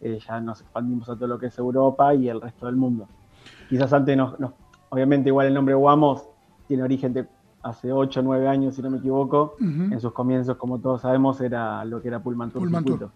[0.00, 3.08] eh, ya nos expandimos a todo lo que es Europa y el resto del mundo.
[3.68, 4.34] Quizás antes, nos,
[4.90, 6.28] obviamente igual el nombre Wamos
[6.66, 7.26] tiene origen de
[7.66, 9.56] hace 8 o 9 años, si no me equivoco.
[9.60, 12.62] En sus comienzos, como todos sabemos, era lo que era Pullman Tour.
[12.62, 13.10] Pullman Tour.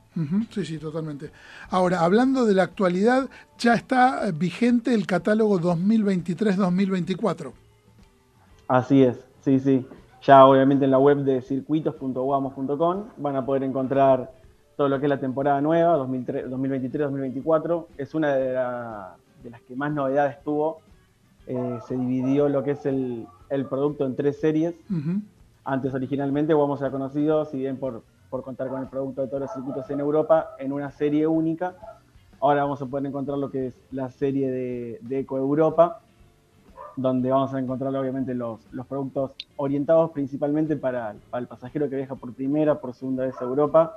[0.50, 1.30] Sí, sí, totalmente.
[1.70, 7.52] Ahora, hablando de la actualidad, ya está eh, vigente el catálogo 2023-2024.
[8.66, 9.86] Así es, sí, sí.
[10.22, 14.32] Ya obviamente en la web de circuitos.guamos.com van a poder encontrar
[14.76, 17.86] todo lo que es la temporada nueva, 2023-2024.
[17.96, 20.80] Es una de, las que más novedades tuvo.
[21.46, 24.74] Eh, se dividió lo que es el, el producto en tres series.
[25.64, 29.42] Antes originalmente Wamos era conocido, si bien por, por contar con el producto de todos
[29.42, 31.74] los circuitos en Europa, en una serie única.
[32.40, 36.00] Ahora vamos a poder encontrar lo que es la serie de, Eco Europa,
[36.96, 42.14] donde vamos a encontrar obviamente los, los productos orientados principalmente para, el pasajero que viaja
[42.14, 43.94] por primera, por segunda vez a Europa,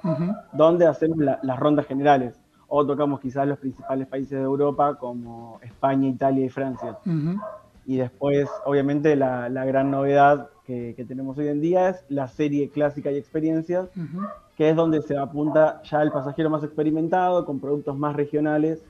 [0.52, 2.38] donde hacemos las rondas generales.
[2.68, 6.98] O tocamos quizás los principales países de Europa como España, Italia y Francia.
[7.86, 13.12] Y después, obviamente, la, gran novedad que, tenemos hoy en día es la serie clásica
[13.12, 13.89] y experiencias,
[14.56, 18.84] que es donde se apunta ya el pasajero más experimentado, con productos más regionales,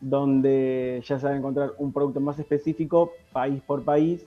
[0.00, 4.26] donde ya se va a encontrar un producto más específico, país por país,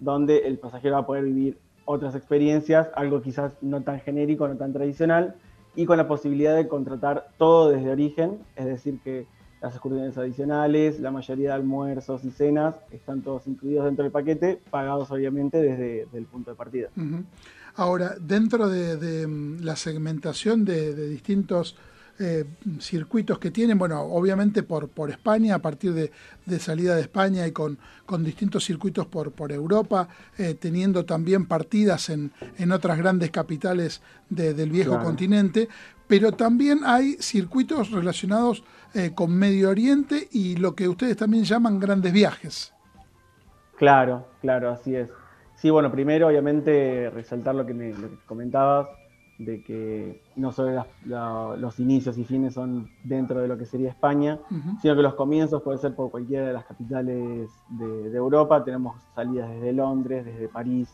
[0.00, 4.56] donde el pasajero va a poder vivir otras experiencias, algo quizás no tan genérico, no
[4.56, 5.36] tan tradicional,
[5.74, 9.26] y con la posibilidad de contratar todo desde origen, es decir, que
[9.60, 14.60] las excursiones adicionales, la mayoría de almuerzos y cenas están todos incluidos dentro del paquete,
[14.70, 16.88] pagados obviamente desde, el punto de partida.
[17.74, 21.76] Ahora, dentro de, mm, la segmentación de, distintos
[22.18, 22.44] eh,
[22.80, 26.10] circuitos que tienen, bueno, obviamente por, por España, a partir de,
[26.58, 32.08] salida de España y con, con distintos circuitos por, por Europa, eh, teniendo también partidas
[32.08, 34.00] en, en otras grandes capitales
[34.30, 35.68] del viejo continente,
[36.06, 38.64] pero también hay circuitos relacionados
[38.96, 42.74] eh, con Medio Oriente y lo que ustedes también llaman grandes viajes.
[43.76, 45.10] Claro, claro, así es.
[45.54, 47.92] Sí, bueno, primero obviamente resaltar lo que me
[48.26, 48.88] comentabas,
[49.38, 54.38] de que no solo los inicios y fines son dentro de lo que sería España,
[54.80, 58.64] sino que los comienzos pueden ser por cualquiera de las capitales de, Europa.
[58.64, 60.88] Tenemos salidas desde Londres, desde París,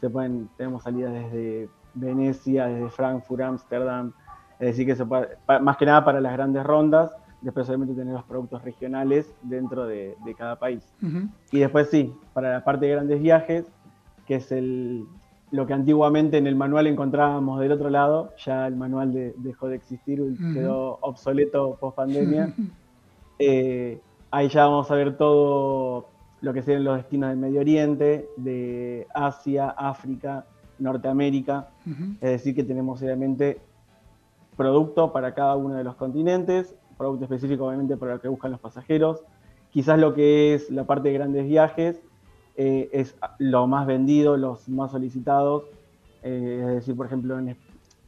[0.00, 4.12] se pueden, tenemos salidas desde Venecia, desde Frankfurt, Ámsterdam,
[4.58, 7.10] es decir, que se puede, más que nada para las grandes rondas,
[7.40, 10.82] después obviamente tener los productos regionales dentro de, cada país.
[11.52, 13.66] Y después sí, para la parte de grandes viajes,
[14.26, 15.06] que es el,
[15.50, 19.76] lo que antiguamente en el manual encontrábamos del otro lado, ya el manual dejó de
[19.76, 20.22] existir,
[20.52, 22.54] quedó obsoleto post pandemia.
[23.38, 24.00] Eh,
[24.32, 26.08] ahí ya vamos a ver todo
[26.40, 30.44] lo que sean los destinos del Medio Oriente, de Asia, África,
[30.78, 31.68] Norteamérica.
[32.20, 33.60] Es decir, que tenemos obviamente
[34.56, 38.60] producto para cada uno de los continentes, producto específico obviamente para lo que buscan los
[38.60, 39.22] pasajeros.
[39.70, 42.00] Quizás lo que es la parte de grandes viajes
[42.56, 45.64] eh, es lo más vendido, los más solicitados.
[46.22, 47.56] Eh, es decir, por ejemplo, en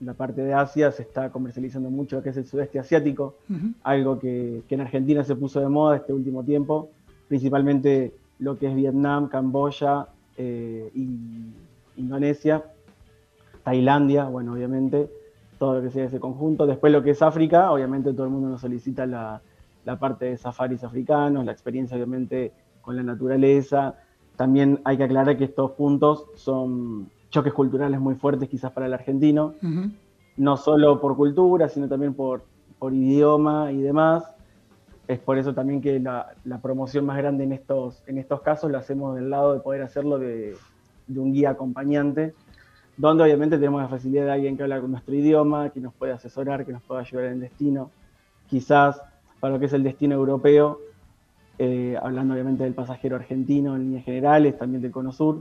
[0.01, 3.37] la parte de Asia se está comercializando mucho lo que es el sudeste asiático,
[3.83, 6.91] algo que, en Argentina se puso de moda este último tiempo,
[7.29, 11.53] principalmente lo que es Vietnam, Camboya eh, y
[11.97, 12.65] Indonesia,
[13.63, 15.11] Tailandia, bueno, obviamente
[15.61, 16.67] todo lo que sea ese conjunto.
[16.67, 19.43] Después lo que es África, obviamente todo el mundo nos solicita la,
[20.01, 22.51] parte de safaris africanos, la experiencia obviamente
[22.81, 23.97] con la naturaleza.
[24.37, 28.95] También hay que aclarar que estos puntos son choques culturales muy fuertes quizás para el
[28.95, 29.53] argentino,
[30.39, 32.43] no solo por cultura, sino también por,
[32.79, 34.25] por idioma y demás.
[35.09, 36.33] Es por eso también que la,
[36.63, 40.19] promoción más grande en estos, en estos casos la hacemos del lado de poder hacerlo
[40.19, 40.57] de,
[41.07, 42.33] de un guía acompañante,
[43.01, 46.13] donde obviamente tenemos la facilidad de alguien que habla con nuestro idioma, que nos puede
[46.13, 47.91] asesorar, que nos pueda ayudar en el destino.
[48.47, 49.01] Quizás
[49.41, 50.81] para lo que es el destino europeo,
[51.59, 55.39] eh, hablando obviamente del pasajero argentino en líneas generales, también del Cono Sur,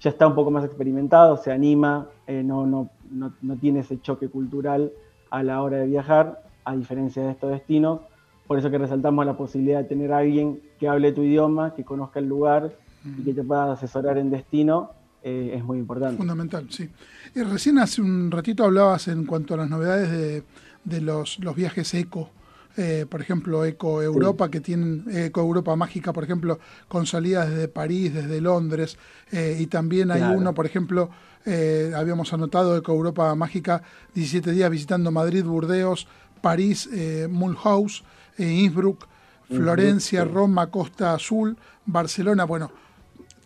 [0.00, 3.98] ya está un poco más experimentado, se anima, eh, no, no, no, no, tiene ese
[4.02, 4.92] choque cultural
[5.30, 8.00] a la hora de viajar, a diferencia de estos destinos.
[8.46, 11.84] Por eso que resaltamos la posibilidad de tener a alguien que hable tu idioma, que
[11.84, 12.70] conozca el lugar
[13.18, 14.90] y que te pueda asesorar en destino
[15.22, 16.16] eh, es muy importante.
[16.16, 16.88] Fundamental, sí.
[17.34, 20.42] Y recién hace un ratito hablabas en cuanto a las novedades
[20.84, 22.30] de, los, viajes eco.
[22.76, 26.58] Eh, por ejemplo, Eco Europa, que tienen Eco Europa Mágica, por ejemplo,
[26.88, 28.96] con salidas desde París, desde Londres,
[29.30, 31.10] eh, y también hay uno, por ejemplo,
[31.44, 33.82] habíamos anotado Eco Europa Mágica,
[34.14, 36.08] 17 días visitando Madrid, Burdeos,
[36.40, 36.88] París,
[37.28, 38.04] Mulhouse,
[38.38, 39.06] Innsbruck,
[39.48, 42.70] Florencia, Roma, Costa Azul, Barcelona, bueno,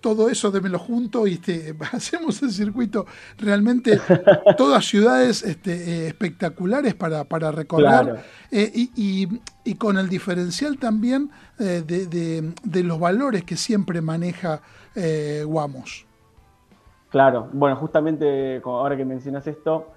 [0.06, 3.06] todo eso démelo junto y este, hacemos el circuito.
[3.38, 3.98] Realmente
[4.56, 8.20] todas ciudades este, eh, espectaculares para, para recorrer
[8.52, 9.26] eh, y,
[9.64, 11.28] y, con el diferencial también
[11.58, 14.60] eh, de, de, los valores que siempre maneja
[15.44, 16.06] Guamos.
[17.10, 19.88] Claro, bueno, justamente ahora que mencionas esto,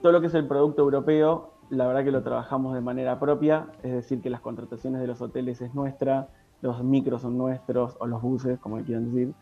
[0.00, 3.66] todo lo que es el producto europeo, la verdad que lo trabajamos de manera propia,
[3.82, 6.28] es decir, que las contrataciones de los hoteles es nuestra,
[6.62, 9.32] los micros son nuestros, o los buses, como quieran decir,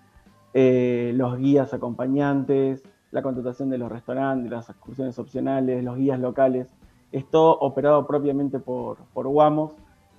[0.55, 6.75] eh, los guías acompañantes, la contratación de los restaurantes, las excursiones opcionales, los guías locales,
[7.13, 9.73] es todo operado propiamente por, por Guamos,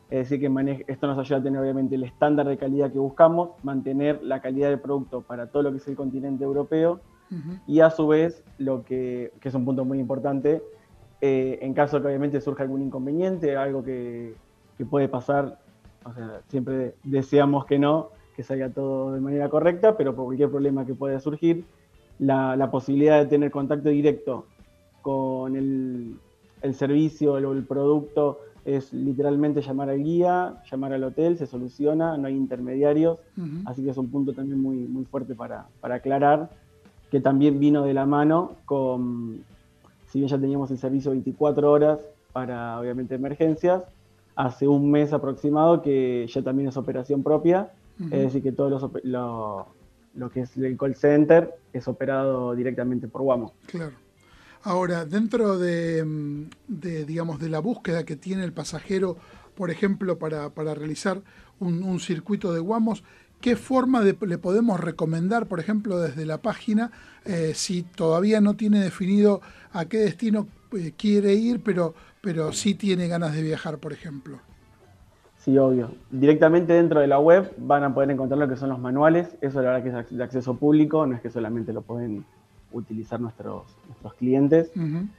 [0.09, 3.51] es decir, que esto nos ayuda a tener obviamente el estándar de calidad que buscamos,
[3.61, 6.99] mantener la calidad del producto para todo lo que es el continente europeo
[7.67, 10.63] y a su vez, lo que, que es un punto muy importante,
[11.21, 14.33] eh, en caso de que obviamente surja algún inconveniente, algo que,
[14.79, 15.59] que puede pasar
[16.09, 20.49] o sea, siempre deseamos que no, que salga todo de manera correcta, pero por cualquier
[20.49, 21.65] problema que pueda surgir,
[22.19, 24.45] la, posibilidad de tener contacto directo
[25.01, 26.15] con el,
[26.73, 32.27] servicio o el producto es literalmente llamar al guía, llamar al hotel, se soluciona, no
[32.27, 33.19] hay intermediarios,
[33.65, 36.49] así que es un punto también muy, muy fuerte para, para aclarar,
[37.09, 39.43] que también vino de la mano con,
[40.07, 41.99] si bien ya teníamos el servicio 24 horas
[42.33, 43.83] para obviamente emergencias,
[44.39, 48.69] hace un mes aproximado que ya también es operación propia, es decir, que todo
[49.03, 49.67] lo,
[50.15, 53.53] lo, que es el call center es operado directamente por Wamo.
[53.65, 53.91] Claro.
[54.63, 56.05] Ahora, dentro de,
[56.67, 59.17] digamos, de la búsqueda que tiene el pasajero
[59.59, 61.21] por ejemplo, para, para realizar
[61.59, 63.03] un, circuito de Guamos,
[63.41, 66.93] ¿qué forma le podemos recomendar, por ejemplo, desde la página,
[67.25, 69.41] eh, si todavía no tiene definido
[69.73, 74.39] a qué destino eh, quiere ir, pero, pero sí tiene ganas de viajar, por ejemplo?
[75.37, 75.91] Sí, obvio.
[76.11, 79.37] Directamente dentro de la web van a poder encontrar lo que son los manuales.
[79.41, 82.25] Eso la verdad que es de acceso público, no es que solamente lo pueden
[82.71, 84.71] utilizar nuestros, nuestros clientes.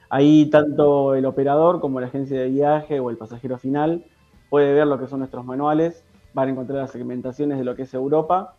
[0.09, 4.05] Ahí tanto el operador como la agencia de viaje o el pasajero final
[4.51, 7.83] puede ver lo que son nuestros manuales, van a encontrar las segmentaciones de lo que
[7.83, 8.55] es Europa,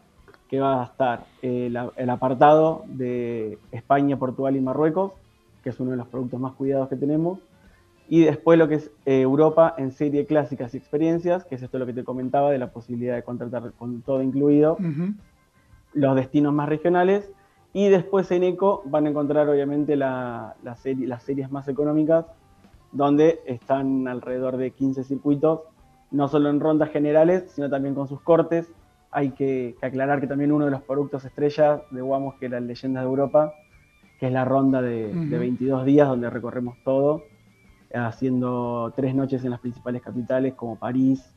[0.50, 1.78] que va a estar el,
[2.10, 5.14] apartado de España, Portugal y Marruecos,
[5.64, 7.40] que es uno de los productos más cuidados que tenemos,
[8.10, 11.80] y después lo que es eh, Europa en serie clásicas y experiencias, que es esto
[11.80, 14.78] lo que te comentaba de la posibilidad de contratar con todo incluido,
[15.94, 17.32] los destinos más regionales,
[17.74, 22.26] y después en ECO van a encontrar obviamente la, serie, las series más económicas,
[22.92, 25.62] donde están alrededor de 15 circuitos,
[26.12, 28.70] no solo en rondas generales, sino también con sus cortes.
[29.12, 32.60] Hay que, aclarar que también uno de los productos estrellas de Guamos, que es la
[32.60, 33.54] Leyenda de Europa,
[34.20, 37.24] que es la ronda de, 22 días, donde recorremos todo,
[37.94, 41.34] haciendo tres noches en las principales capitales como París,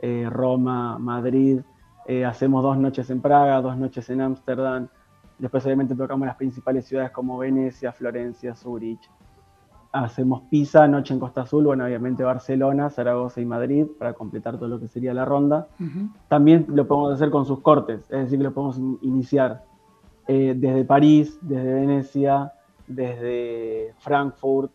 [0.00, 1.60] eh, Roma, Madrid.
[2.06, 4.88] Eh, hacemos dos noches en Praga, dos noches en Ámsterdam,
[5.38, 9.00] Después obviamente tocamos las principales ciudades como Venecia, Florencia, Zurich.
[9.92, 14.68] Hacemos Pisa, Noche en Costa Azul, bueno, obviamente Barcelona, Zaragoza y Madrid para completar todo
[14.68, 15.68] lo que sería la ronda.
[16.28, 19.62] También lo podemos hacer con sus cortes, es decir, que lo podemos iniciar
[20.26, 22.52] eh, desde París, desde Venecia,
[22.88, 24.72] desde Frankfurt,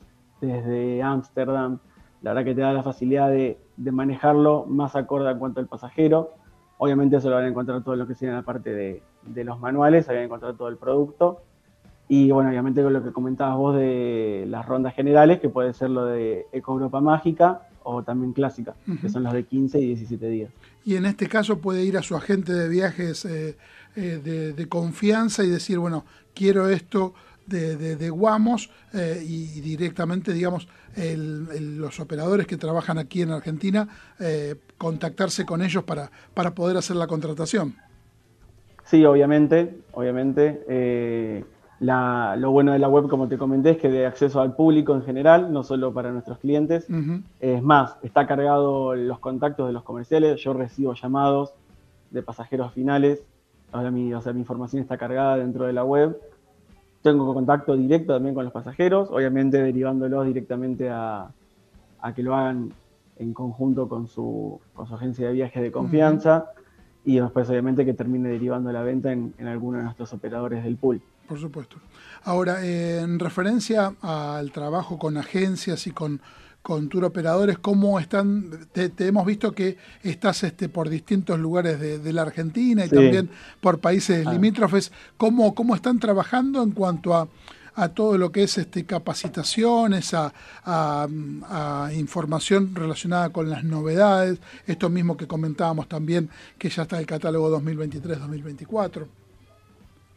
[0.48, 1.80] desde Ámsterdam.
[2.22, 5.68] La verdad que te da la facilidad de, de manejarlo más acorde en cuanto al
[5.68, 6.34] pasajero.
[6.78, 9.60] Obviamente eso lo van a encontrar todo lo que en la parte de, de los
[9.60, 11.42] manuales, habían encontrado todo el producto.
[12.08, 15.92] Y bueno, obviamente con lo que comentabas vos de las rondas generales, que puede ser
[15.92, 20.28] lo de Eco Europa Mágica o también clásica, que son los de 15 y 17
[20.28, 20.52] días.
[20.86, 23.58] Y en este caso puede ir a su agente de viajes eh,
[23.96, 27.14] eh, de, confianza y decir, bueno, quiero esto
[27.50, 33.88] de, de, Guamos eh, y directamente, digamos, los operadores que trabajan aquí en Argentina,
[34.78, 37.76] contactarse con ellos para, para poder hacer la contratación.
[38.90, 40.64] Sí, obviamente, obviamente.
[40.68, 41.44] Eh,
[41.80, 45.04] lo bueno de la web, como te comenté, es que de acceso al público en
[45.04, 46.88] general, no solo para nuestros clientes.
[47.40, 50.42] Es más, está cargado los contactos de los comerciales.
[50.42, 51.54] Yo recibo llamados
[52.10, 53.22] de pasajeros finales.
[53.72, 56.20] Ahora mi, o sea, mi información está cargada dentro de la web.
[57.02, 61.32] Tengo contacto directo también con los pasajeros, obviamente derivándolos directamente a,
[62.16, 62.74] que lo hagan
[63.18, 66.52] en conjunto con su, con su agencia de viajes de confianza
[67.06, 71.02] y después obviamente que termine derivando la venta en, alguno de nuestros operadores del pool.
[71.28, 71.78] Por supuesto.
[72.24, 76.22] Ahora, en referencia al trabajo con agencias y con,
[76.62, 78.68] con tour operadores, ¿cómo están?
[78.72, 83.30] Te, hemos visto que estás este, por distintos lugares de, la Argentina y también
[83.62, 84.34] por países ah.
[84.34, 84.92] limítrofes.
[85.18, 87.28] ¿Cómo, ¿Cómo están trabajando en cuanto a
[87.80, 91.10] a todo lo que es este, capacitaciones, a,
[91.96, 97.50] información relacionada con las novedades, esto mismo que comentábamos también, que ya está el catálogo
[97.62, 99.06] 2023-2024.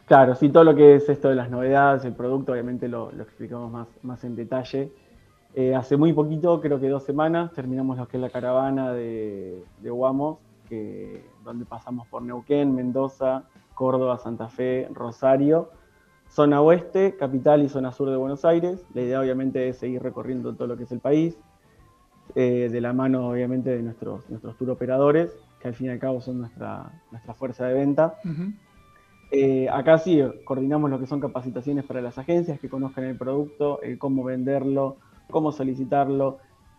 [0.06, 3.70] Claro, sí, todo lo que es esto de las novedades, el producto, obviamente lo, explicamos
[3.70, 4.90] más, más en detalle.
[5.54, 9.62] Eh, hace muy poquito, creo que dos semanas, terminamos lo que es la caravana de,
[9.80, 10.38] de Guamos,
[10.68, 13.44] que, donde pasamos por Neuquén, Mendoza,
[13.74, 15.68] Córdoba, Santa Fe, Rosario
[16.32, 18.82] zona oeste, capital y zona sur de Buenos Aires.
[18.94, 21.36] La idea obviamente es seguir recorriendo todo lo que es el país,
[22.34, 25.30] eh, de la mano obviamente de nuestros, nuestros tour operadores,
[25.60, 28.14] que al fin y al cabo son nuestra, nuestra fuerza de venta.
[29.30, 33.80] Eh, acá sí coordinamos lo que son capacitaciones para las agencias que conozcan el producto,
[33.98, 34.96] cómo venderlo,
[35.32, 36.38] cómo solicitarlo,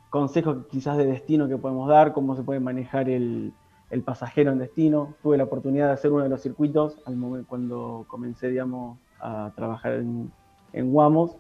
[0.09, 3.51] consejos quizás de destino que podemos dar, cómo se puede manejar el,
[3.89, 5.15] el pasajero en destino.
[5.21, 9.51] Tuve la oportunidad de hacer uno de los circuitos al momento, cuando comencé, digamos, a
[9.55, 10.31] trabajar en,
[10.71, 11.35] en Guamos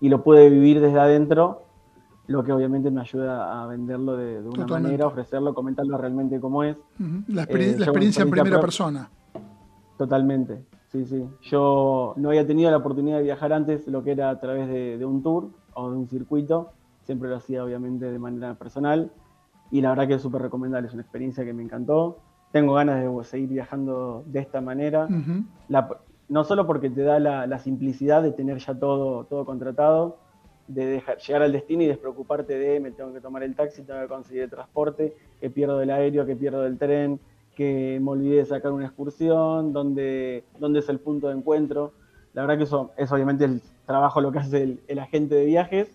[0.00, 1.62] y lo pude vivir desde adentro,
[2.26, 6.76] lo que obviamente me ayuda a venderlo de, una manera, ofrecerlo, comentarlo realmente como es.
[7.26, 9.10] La, eh, experiencia en primera persona.
[9.98, 11.26] Totalmente, sí, sí.
[11.42, 15.04] Yo no había tenido la oportunidad de viajar antes lo que era a través de,
[15.04, 16.72] un tour o de un circuito,
[17.04, 19.10] siempre lo hacía obviamente de manera personal
[19.70, 22.18] y la verdad que es súper recomendable, es una experiencia que me encantó.
[22.52, 25.08] Tengo ganas de seguir viajando de esta manera.
[25.68, 25.88] la,
[26.28, 30.18] no solo porque te da la, simplicidad de tener ya todo, todo contratado,
[30.68, 34.00] de dejar, llegar al destino y despreocuparte de me tengo que tomar el taxi, tengo
[34.00, 37.20] que conseguir el transporte, que pierdo el aéreo, que pierdo el tren,
[37.54, 41.92] que me olvidé de sacar una excursión, dónde, dónde es el punto de encuentro.
[42.32, 43.60] La verdad que eso es obviamente el
[43.90, 45.88] trabajo lo que hace el, agente de viajes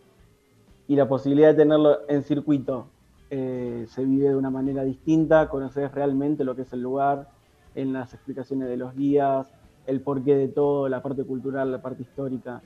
[0.86, 2.88] y la posibilidad de tenerlo en circuito
[3.30, 7.30] eh, se vive de una manera distinta, conoces realmente lo que es el lugar,
[7.74, 9.48] en las explicaciones de los guías,
[9.88, 12.62] el porqué de todo, la parte cultural, la parte histórica.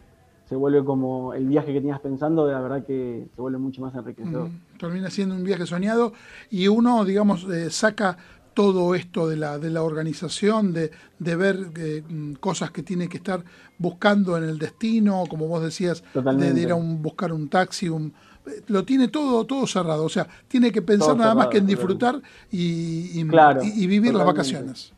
[0.46, 3.84] Se vuelve como el viaje que tenías pensando, de la verdad que se vuelve mucho
[3.84, 4.50] más enriquecedor.
[4.80, 6.14] termina siendo un viaje soñado
[6.50, 8.18] y uno, digamos, eh, saca
[8.60, 12.04] todo esto de la, de la organización, de, de ver eh,
[12.42, 13.42] cosas que tiene que estar
[13.78, 18.12] buscando en el destino, como vos decías, de, ir a un, buscar un taxi, un,
[18.46, 20.04] eh, lo tiene todo, todo cerrado.
[20.04, 24.92] O sea, tiene que pensar nada más que en disfrutar y, y, vivir las vacaciones.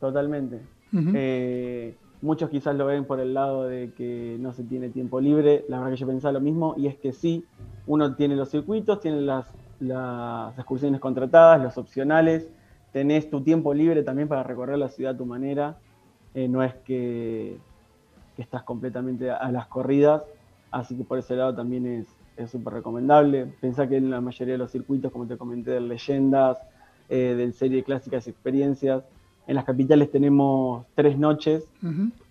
[0.00, 0.60] Totalmente.
[1.14, 5.64] Eh, muchos quizás lo ven por el lado de que no se tiene tiempo libre.
[5.68, 7.44] La verdad que yo pensaba lo mismo y es que sí,
[7.86, 9.46] uno tiene los circuitos, tiene las,
[9.78, 12.48] las excursiones contratadas, los opcionales,
[12.92, 15.76] tenés tu tiempo libre también para recorrer la ciudad a tu manera.
[16.34, 17.58] Eh, no es que,
[18.36, 20.22] que, estás completamente a las corridas,
[20.70, 23.46] así que por ese lado también es súper recomendable.
[23.60, 26.58] Pensá que en la mayoría de los circuitos, como te comenté, de leyendas,
[27.08, 29.04] eh, del serie clásicas experiencias,
[29.46, 31.64] en las capitales tenemos tres noches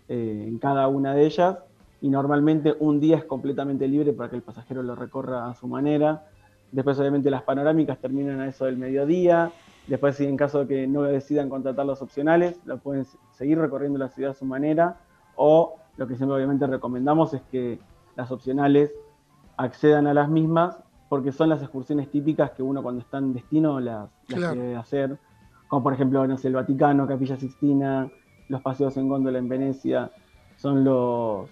[0.08, 1.58] eh, en cada una de ellas
[2.02, 5.68] y normalmente un día es completamente libre para que el pasajero lo recorra a su
[5.68, 6.26] manera.
[6.72, 9.52] Después obviamente las panorámicas terminan a eso del mediodía.
[9.88, 14.00] Después si en caso de que no decidan contratar los opcionales, lo pueden seguir recorriendo
[14.00, 14.98] la ciudad a su manera.
[15.36, 17.80] O lo que siempre obviamente recomendamos es que
[18.16, 18.92] las opcionales
[19.58, 20.78] accedan a las mismas
[21.10, 25.18] porque son las excursiones típicas que uno cuando está en destino las, las quiere hacer
[25.72, 28.12] como por ejemplo, no sé, el Vaticano, Capilla Sixtina,
[28.50, 30.12] los paseos en góndola en Venecia,
[30.58, 31.50] son los,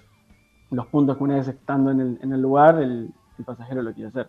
[0.72, 3.14] los puntos que una vez estando en el, en el lugar, el,
[3.44, 4.28] pasajero lo quiere hacer.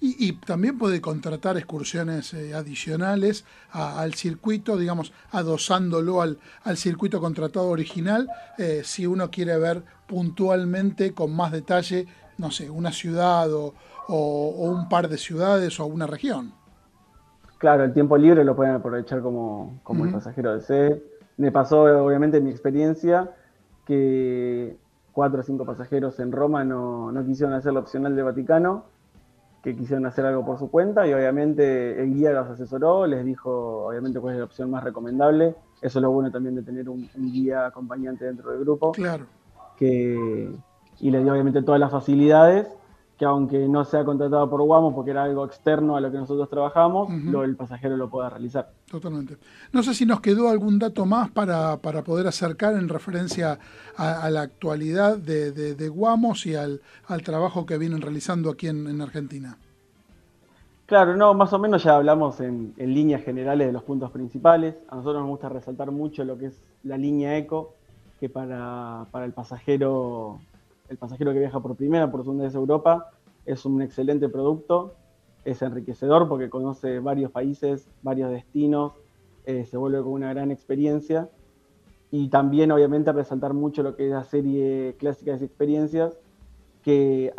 [0.00, 7.68] y, también puede contratar excursiones eh, adicionales al circuito, digamos, adosándolo al, al circuito contratado
[7.68, 8.28] original,
[8.58, 12.06] eh, si uno quiere ver puntualmente, con más detalle,
[12.38, 13.74] no sé, una ciudad o,
[14.08, 16.52] o un par de ciudades o una región.
[17.60, 21.02] Claro, el tiempo libre lo pueden aprovechar como, como el pasajero desee.
[21.36, 23.30] Me pasó, obviamente, en mi experiencia
[23.84, 24.78] que
[25.12, 28.84] cuatro o cinco pasajeros en Roma no, no quisieron hacer la opcional de Vaticano,
[29.62, 33.86] que quisieron hacer algo por su cuenta y obviamente el guía los asesoró, les dijo
[33.88, 35.54] obviamente cuál es la opción más recomendable.
[35.82, 38.92] Eso es lo bueno también de tener un, un guía acompañante dentro del grupo.
[38.92, 39.26] Claro.
[39.76, 40.50] Que,
[40.98, 42.66] y le dio obviamente todas las facilidades
[43.20, 46.48] que aunque no sea contratado por Guamo porque era algo externo a lo que nosotros
[46.48, 48.70] trabajamos, lo, el pasajero lo pueda realizar.
[48.90, 49.36] Totalmente.
[49.72, 53.58] No sé si nos quedó algún dato más para, poder acercar en referencia
[53.98, 56.80] a, la actualidad de, de, Guamos y al,
[57.22, 59.58] trabajo que vienen realizando aquí en, Argentina.
[60.86, 64.76] Claro, no, más o menos ya hablamos en, líneas generales de los puntos principales.
[64.88, 67.74] A nosotros nos gusta resaltar mucho lo que es la línea eco,
[68.18, 70.40] que para, para el pasajero
[70.90, 73.10] el pasajero que viaja por primera, por segunda vez a Europa,
[73.46, 74.94] es un excelente producto,
[75.44, 78.92] es enriquecedor porque conoce varios países, varios destinos,
[79.46, 81.30] eh, se vuelve con una gran experiencia.
[82.10, 86.18] Y también, obviamente, resaltar mucho lo que es la serie clásica de experiencias,
[86.82, 87.32] que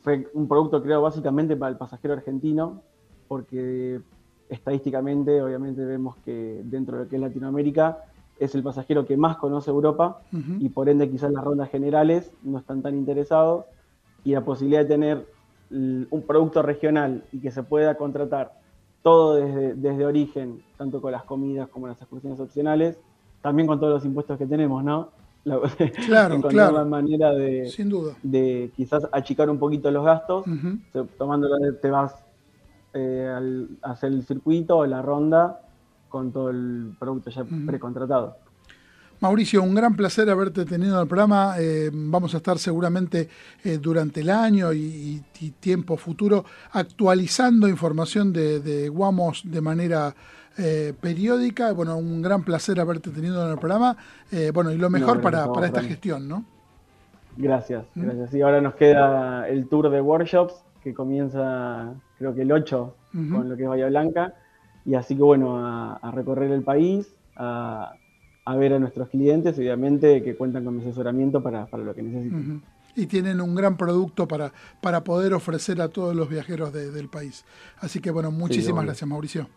[0.00, 2.82] fue un producto creado básicamente para el pasajero argentino,
[3.28, 4.00] porque
[4.48, 8.04] estadísticamente, obviamente, vemos que dentro de lo que es Latinoamérica,
[8.38, 10.20] es el pasajero que más conoce Europa
[10.58, 13.64] y por ende quizás las rondas generales no están tan interesados
[14.24, 15.26] y la posibilidad de tener
[15.70, 18.52] un producto regional y que se pueda contratar
[19.02, 22.98] todo desde, desde origen, tanto con las comidas como las excursiones opcionales,
[23.40, 25.10] también con todos los impuestos que tenemos, ¿no?
[26.06, 28.14] claro, encontrar la manera de, Sin duda.
[28.24, 30.44] de quizás achicar un poquito los gastos,
[31.16, 31.48] tomando
[31.80, 32.16] te vas
[32.94, 35.60] eh, al, hacer el circuito o la ronda
[36.16, 38.38] con todo el producto ya precontratado.
[39.20, 41.56] Mauricio, un gran placer haberte tenido en el programa.
[41.58, 43.28] Eh, vamos a estar seguramente
[43.62, 45.22] eh, durante el año y,
[45.60, 50.14] tiempo futuro actualizando información de, de Guamos de manera
[50.56, 51.72] eh, periódica.
[51.72, 53.94] Bueno, un gran placer haberte tenido en el programa.
[54.54, 56.44] bueno, y lo mejor para, para, esta gestión, ¿no?
[57.36, 58.04] Gracias, ¿Mm?
[58.04, 58.34] gracias.
[58.34, 63.48] Y ahora nos queda el tour de workshops que comienza creo que el 8 con
[63.48, 64.34] lo que es Bahía Blanca
[64.86, 67.92] y así que bueno, a, recorrer el país, a,
[68.56, 72.62] ver a nuestros clientes, obviamente que cuentan con mi asesoramiento para, lo que necesiten.
[72.94, 77.44] Y tienen un gran producto para, para poder ofrecer a todos los viajeros del país.
[77.78, 79.48] Así que bueno, muchísimas gracias Mauricio.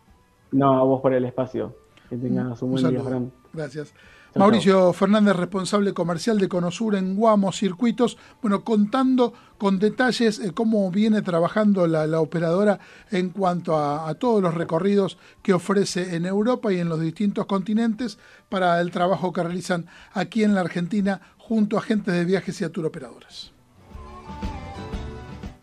[0.52, 1.74] No, a vos por el espacio.
[2.10, 3.30] Que tengas un buen día, Fran.
[3.54, 3.94] Gracias.
[4.34, 10.90] Mauricio Fernández, responsable comercial de Conosur en Guamo Circuitos, bueno, contando con detalles eh, cómo
[10.90, 12.78] viene trabajando la, operadora
[13.10, 18.18] en cuanto a, todos los recorridos que ofrece en Europa y en los distintos continentes
[18.48, 22.64] para el trabajo que realizan aquí en la Argentina junto a agentes de viajes y
[22.64, 23.52] a operadores.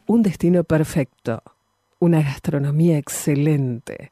[0.06, 1.42] Un destino perfecto
[2.00, 4.12] una gastronomía excelente,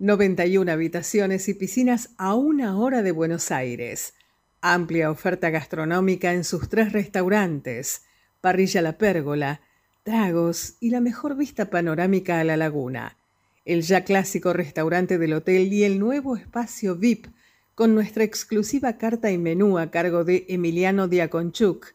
[0.00, 4.14] 91 habitaciones y piscinas a una hora de Buenos Aires.
[4.62, 8.04] Amplia oferta gastronómica en sus tres restaurantes
[8.40, 9.60] parrilla La Pérgola,
[10.02, 13.18] tragos y la mejor vista panorámica a la laguna,
[13.66, 17.26] el ya clásico restaurante del hotel y el nuevo espacio VIP
[17.74, 21.88] con nuestra exclusiva carta y menú a cargo de Emiliano Diaconchuk,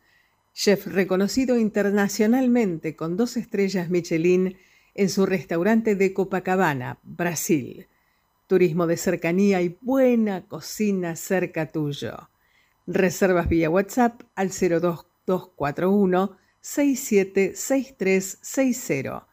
[0.54, 4.58] chef reconocido internacionalmente con dos estrellas Michelin
[4.94, 7.88] en su restaurante de Copacabana, Brasil.
[8.48, 12.30] Turismo de cercanía y buena cocina cerca tuyo.
[12.86, 19.28] Reservas vía WhatsApp al 02 241 676360.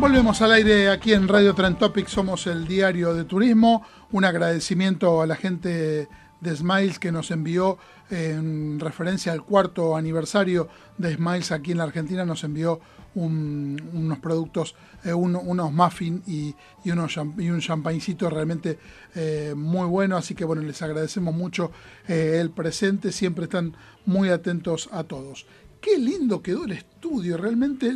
[0.06, 3.84] Volvemos al aire aquí en Radio Trend Topic, somos el diario de turismo.
[4.12, 6.08] Un agradecimiento a la gente
[6.40, 7.80] de Smiles que nos envió
[8.12, 12.80] en referencia al cuarto aniversario de Smiles aquí en la Argentina, nos envió
[13.16, 16.56] unos productos, eh, unos muffins y,
[16.92, 18.78] un champagncito realmente
[19.16, 21.72] eh, muy bueno, así que bueno, les agradecemos mucho
[22.08, 23.76] eh, el presente, siempre están
[24.06, 25.48] muy atentos a todos.
[25.82, 27.92] Qué lindo quedó el estudio, realmente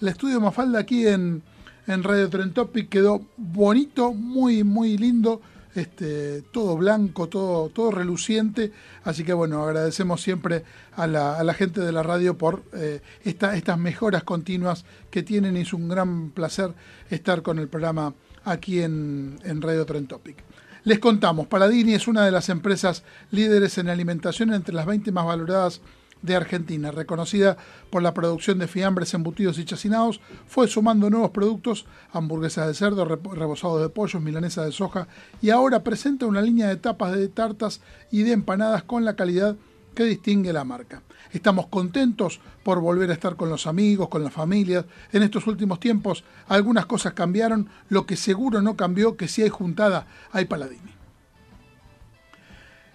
[0.00, 1.42] estudio Mafalda aquí en,
[1.86, 5.40] en Radio Trentopic quedó bonito, muy, muy lindo.
[5.74, 8.70] Este, todo blanco, todo, todo reluciente.
[9.02, 13.00] Así que bueno, agradecemos siempre a la, a la gente de la radio por eh,
[13.24, 16.72] estas mejoras continuas que tienen es un gran placer
[17.10, 18.14] estar con el programa
[18.44, 20.36] aquí en, en Radio Trentopic.
[20.84, 25.24] Les contamos, Paladini es una de las empresas líderes en alimentación entre las 20 más
[25.24, 25.80] valoradas
[26.24, 27.56] de Argentina, reconocida
[27.90, 33.04] por la producción de fiambres, embutidos y chacinados, fue sumando nuevos productos, hamburguesas de cerdo,
[33.04, 35.06] rebozados de pollos, milanesas de soja
[35.42, 39.56] y ahora presenta una línea de tapas de tartas y de empanadas con la calidad
[39.94, 41.02] que distingue la marca.
[41.32, 44.84] Estamos contentos por volver a estar con los amigos, con las familias.
[45.12, 49.50] En estos últimos tiempos algunas cosas cambiaron, lo que seguro no cambió, que si hay
[49.50, 50.93] juntada, hay Paladini.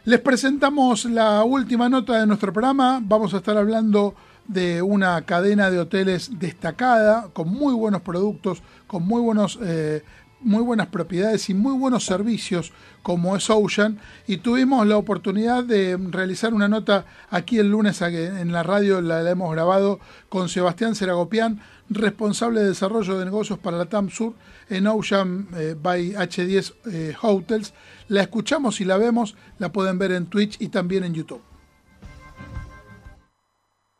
[0.09, 2.99] Les presentamos la última nota de nuestro programa.
[2.99, 4.15] Vamos a estar hablando
[4.47, 10.01] de una cadena de hoteles destacada, con muy buenos productos, con muy, buenos, eh,
[10.39, 13.99] muy buenas propiedades y muy buenos servicios, como es Ocean.
[14.25, 19.29] Y tuvimos la oportunidad de realizar una nota aquí el lunes en la radio, la,
[19.29, 24.33] hemos grabado con Sebastián Seragopián, responsable de desarrollo de negocios para la TAM Sur
[24.69, 27.73] en Ocean eh, by H10 eh, Hotels.
[28.07, 31.41] La escuchamos y la vemos, la pueden ver en Twitch y también en YouTube.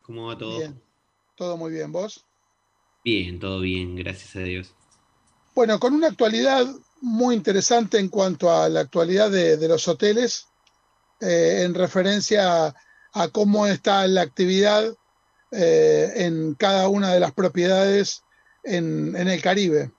[0.02, 0.58] ¿Cómo va todo?
[0.58, 0.80] Bien,
[1.36, 2.24] todo muy bien, ¿vos?
[3.04, 4.74] Bien, todo bien, gracias a Dios.
[5.54, 6.66] Bueno, con una actualidad
[7.00, 10.48] muy interesante en cuanto a la actualidad de, los hoteles,
[11.20, 12.74] eh, en referencia
[13.12, 14.94] a, cómo está la actividad
[15.52, 18.24] en cada una de las propiedades
[18.64, 19.90] en el Caribe.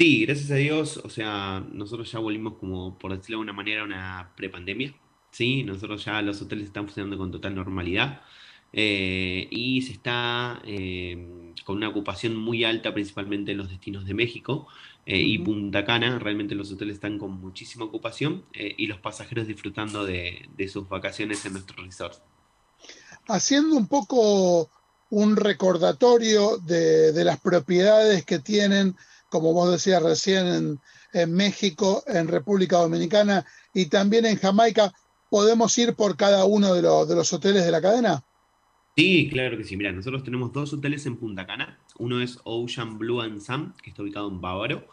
[0.00, 3.84] Sí, gracias a Dios, o sea, nosotros ya volvimos como, por decirlo de alguna manera,
[3.84, 4.94] una prepandemia,
[5.30, 5.62] ¿sí?
[5.62, 8.22] Nosotros ya los hoteles están funcionando con total normalidad
[8.72, 14.14] eh, y se está eh, con una ocupación muy alta, principalmente en los destinos de
[14.14, 14.68] México
[15.04, 20.06] eh, y Punta Cana, realmente los hoteles están con muchísima ocupación y los pasajeros disfrutando
[20.06, 22.22] de, sus vacaciones en nuestro resort.
[23.32, 24.70] Haciendo un poco
[25.10, 28.96] un recordatorio de, de las propiedades que tienen
[29.30, 30.78] como vos decías recién,
[31.12, 34.92] en, México, en República Dominicana y también en Jamaica,
[35.30, 38.22] ¿podemos ir por cada uno de, de los hoteles de la cadena?
[38.96, 39.76] Sí, claro que sí.
[39.76, 41.78] Mira, nosotros tenemos dos hoteles en Punta Cana.
[41.98, 44.88] Uno es Ocean Blue and Sam, que está ubicado en Bávaro.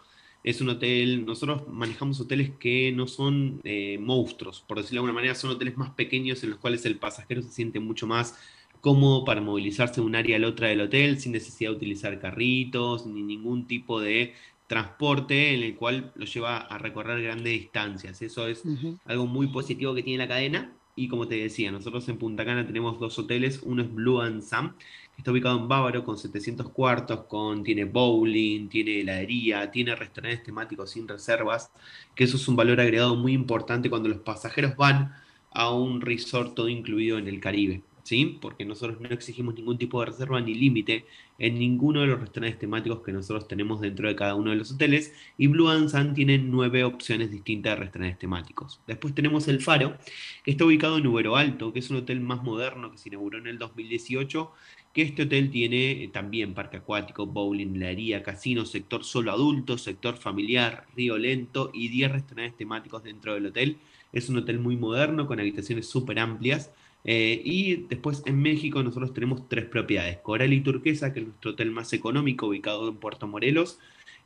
[0.48, 5.20] Es un hotel, nosotros manejamos hoteles que no son eh, monstruos, por decirlo de alguna
[5.20, 8.40] manera, son hoteles más pequeños en los cuales el pasajero se siente mucho más
[8.80, 12.18] cómodo para movilizarse de un área a la otra del hotel sin necesidad de utilizar
[12.22, 14.36] carritos ni ningún tipo de
[14.68, 18.22] transporte en el cual lo lleva a recorrer grandes distancias.
[18.22, 18.64] Eso es
[19.04, 20.72] algo muy positivo que tiene la cadena.
[20.96, 23.60] Y como te decía, nosotros en Punta Cana tenemos dos hoteles.
[23.64, 24.76] Uno es Blue and Sam,
[25.18, 30.92] Está ubicado en Bávaro con 700 cuartos, con, tiene bowling, tiene heladería, tiene restaurantes temáticos
[30.92, 31.72] sin reservas,
[32.16, 35.14] que eso es un valor agregado muy importante cuando los pasajeros van
[35.52, 37.82] a un resort todo incluido en el Caribe.
[38.08, 38.38] ¿sí?
[38.42, 41.06] Porque nosotros no exigimos ningún tipo de reserva ni límite
[41.40, 44.72] en ninguno de los restaurantes temáticos que nosotros tenemos dentro de cada uno de los
[44.72, 48.80] hoteles y Blue and Sun tiene nueve opciones distintas de restaurantes temáticos.
[48.88, 49.98] Después tenemos El Faro,
[50.46, 53.40] que está ubicado en Ubero Alto, que es un hotel más moderno que se inauguró
[53.40, 54.54] en el 2018
[54.98, 60.18] que este hotel tiene eh, también parque acuático, bowling, heladería, casino, sector solo adultos, sector
[60.18, 63.78] familiar, río lento y 10 restaurantes temáticos dentro del hotel.
[64.12, 66.72] Es un hotel muy moderno con habitaciones súper amplias
[67.04, 71.52] eh, y después en México nosotros tenemos tres propiedades, Coral y Turquesa, que es nuestro
[71.52, 73.78] hotel más económico ubicado en Puerto Morelos.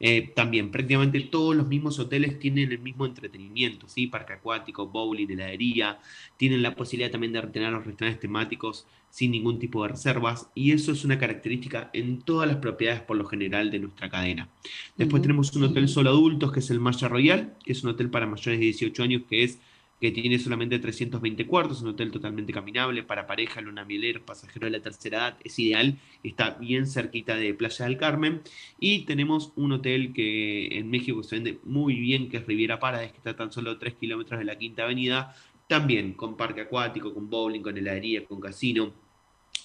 [0.04, 4.08] Eh, también prácticamente todos los mismos hoteles tienen el mismo entretenimiento, ¿sí?
[4.08, 5.99] Parque acuático, bowling, heladería,
[6.38, 10.72] tienen la posibilidad también de retener los restaurantes temáticos sin ningún tipo de reservas y
[10.72, 14.49] eso es una característica en todas las propiedades por lo general de nuestra cadena.
[14.97, 18.10] Después tenemos un hotel solo adultos que es el Maya Royal, que es un hotel
[18.10, 19.60] para mayores de 18 años que es
[20.02, 24.72] que tiene solamente 320 cuartos, un hotel totalmente caminable para pareja, luna mieler, pasajero de
[24.72, 28.41] la tercera edad, es ideal, está bien cerquita de Playa del Carmen.
[28.80, 33.12] Y tenemos un hotel que en México se vende muy bien, que es Riviera Paradise,
[33.12, 35.36] que está tan solo 3 kilómetros de la Quinta Avenida,
[35.68, 38.91] también con parque acuático, con bowling, con heladería, con casino.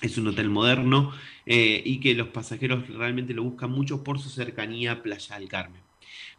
[0.03, 1.14] Es un hotel moderno
[1.47, 5.49] eh, y que los pasajeros realmente lo buscan mucho por su cercanía a Playa del
[5.49, 5.86] Carmen.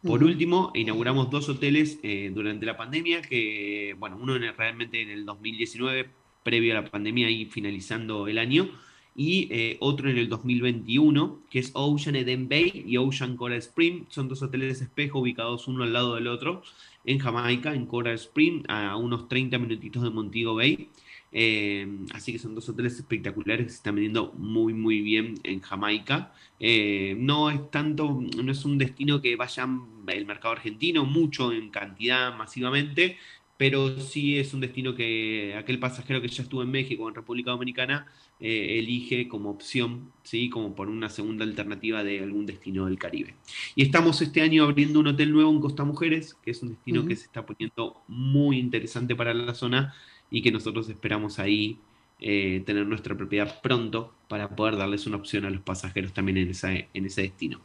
[0.04, 5.26] Por último, inauguramos dos hoteles eh, durante la pandemia, que, bueno, uno realmente en el
[5.26, 6.10] 2019,
[6.43, 8.70] previo a la pandemia y finalizando el año,
[9.16, 14.06] y eh, otro en el 2021, que es Ocean Eden Bay y Ocean Coral Spring.
[14.10, 16.62] Son dos hoteles de espejo ubicados uno al lado del otro
[17.04, 20.89] en Jamaica, en Coral Spring, a unos 30 minutitos de Montego Bay.
[21.39, 25.61] Eh, así que son dos hoteles espectaculares que se están vendiendo muy, muy bien en
[25.61, 26.33] Jamaica.
[26.59, 29.67] Eh, no es tanto, no es un destino que vaya
[30.07, 33.17] el mercado argentino mucho en cantidad masivamente,
[33.55, 37.13] pero sí es un destino que aquel pasajero que ya estuvo en México o en
[37.13, 38.07] República Dominicana
[38.39, 40.49] eh, elige como opción, ¿sí?
[40.49, 43.35] como por una segunda alternativa de algún destino del Caribe.
[43.75, 47.05] Y estamos este año abriendo un hotel nuevo en Costa Mujeres, que es un destino
[47.05, 49.93] que se está poniendo muy interesante para la zona
[50.30, 51.80] y que nosotros esperamos ahí
[52.19, 56.51] eh, tener nuestra propiedad pronto para poder darles una opción a los pasajeros también en,
[56.93, 57.61] en ese destino.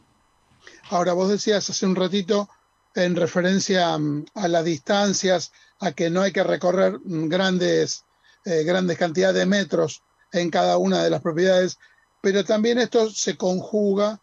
[0.89, 2.49] Ahora, vos decías hace un ratito
[2.95, 8.05] en referencia mm, a las distancias, a que no hay que recorrer mm, grandes,
[8.45, 11.79] eh, grandes cantidades de metros en cada una de las propiedades,
[12.21, 14.21] pero también esto se conjuga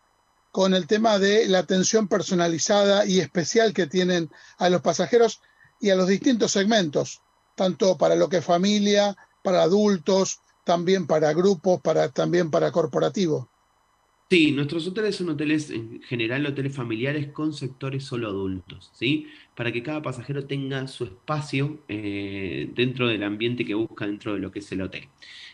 [0.52, 5.40] con el tema de la atención personalizada y especial que tienen a los pasajeros
[5.80, 7.20] y a los distintos segmentos
[7.60, 13.48] tanto para lo que es familia, para adultos, también para grupos, para, también para corporativos.
[14.30, 19.26] Sí, nuestros hoteles son hoteles, en general, hoteles familiares con sectores solo adultos, ¿sí?
[19.56, 24.38] Para que cada pasajero tenga su espacio eh, dentro del ambiente que busca dentro de
[24.38, 25.08] lo que es el hotel.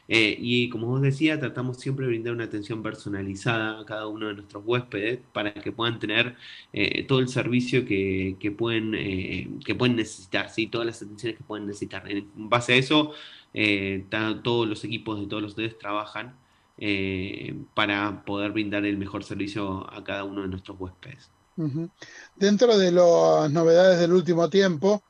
[0.09, 4.29] Eh, y como vos decía, tratamos siempre de brindar una atención personalizada a cada uno
[4.29, 6.37] de nuestros huéspedes para que puedan tener
[6.74, 10.66] eh, todo el servicio que, pueden, eh, que pueden necesitar, ¿sí?
[10.66, 12.11] todas las atenciones que pueden necesitar.
[12.11, 13.12] En base a eso,
[14.43, 16.35] todos los equipos de todos los hoteles trabajan
[17.74, 21.31] para poder brindar el mejor servicio a cada uno de nuestros huéspedes.
[22.35, 25.03] Dentro de las novedades del último tiempo,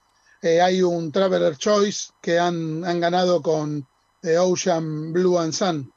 [0.43, 3.87] hay un Traveler Choice que han, han ganado con
[4.27, 5.93] de Ocean Blue and Sun.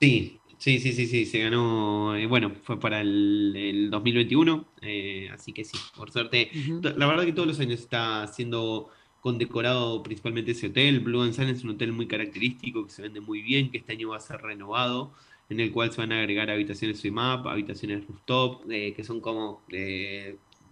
[0.00, 5.52] Sí, sí, sí, sí, sí, se ganó, eh, bueno, fue para el, 2021, eh, así
[5.52, 6.50] que sí, por suerte,
[6.82, 8.90] la verdad que todos los años está siendo
[9.20, 13.20] condecorado principalmente ese hotel, Blue and Sun es un hotel muy característico, que se vende
[13.20, 15.12] muy bien, que este año va a ser renovado,
[15.48, 19.62] en el cual se van a agregar habitaciones IMAP, habitaciones rooftop, eh, que son como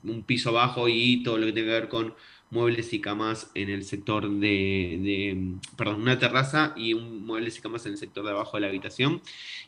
[0.04, 2.14] un piso abajo y todo lo que tiene que ver con
[2.50, 7.84] muebles y camas en el sector de, perdón, una terraza y un muebles y camas
[7.86, 9.20] en el sector de abajo de la habitación.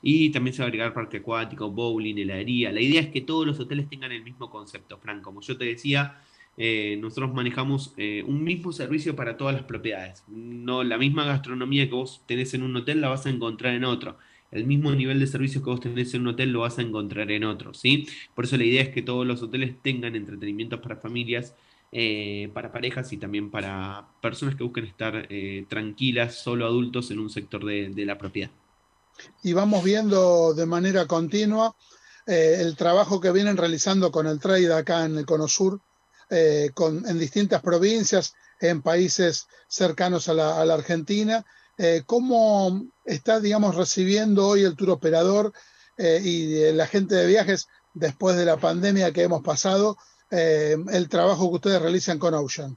[0.03, 2.73] Y también se va a agregar parque acuático, bowling, heladería.
[2.73, 5.23] La idea es que todos los hoteles tengan el mismo concepto, Frank.
[5.23, 6.23] Como yo te decía,
[6.63, 10.25] eh, nosotros manejamos eh, un mismo servicio para todas las propiedades.
[10.29, 13.85] No la misma gastronomía que vos tenés en un hotel la vas a encontrar en
[13.85, 14.19] otro.
[14.51, 17.31] El mismo nivel de servicio que vos tenés en un hotel lo vas a encontrar
[17.31, 18.07] en otro, ¿sí?
[18.35, 21.55] Por eso la idea es que todos los hoteles tengan entretenimientos para familias
[21.93, 25.29] eh, para parejas y también para personas que busquen estar
[25.67, 28.51] tranquilas, solo adultos en un sector de, la propiedad.
[29.43, 31.75] Y vamos viendo de manera continua
[32.27, 35.81] el trabajo que vienen realizando con el trade acá en el Cono Sur,
[36.75, 41.45] con, en distintas provincias, en países cercanos a la, Argentina,
[41.83, 45.55] Eh, ¿Cómo está, digamos, recibiendo hoy el tour operador
[45.97, 49.97] eh, y la gente de viajes después de la pandemia que hemos pasado
[50.31, 52.77] el trabajo que ustedes realizan con Ocean?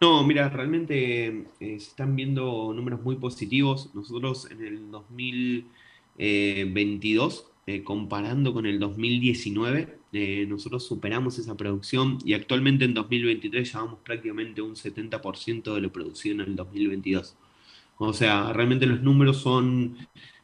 [0.00, 3.90] No, mira, realmente se están viendo números muy positivos.
[3.94, 12.32] Nosotros en el 2022 eh, comparando con el 2019, eh, nosotros superamos esa producción y
[12.32, 17.36] actualmente en 2023 llevamos prácticamente un 70% de lo producido en el 2022.
[17.98, 19.96] O sea, realmente los números son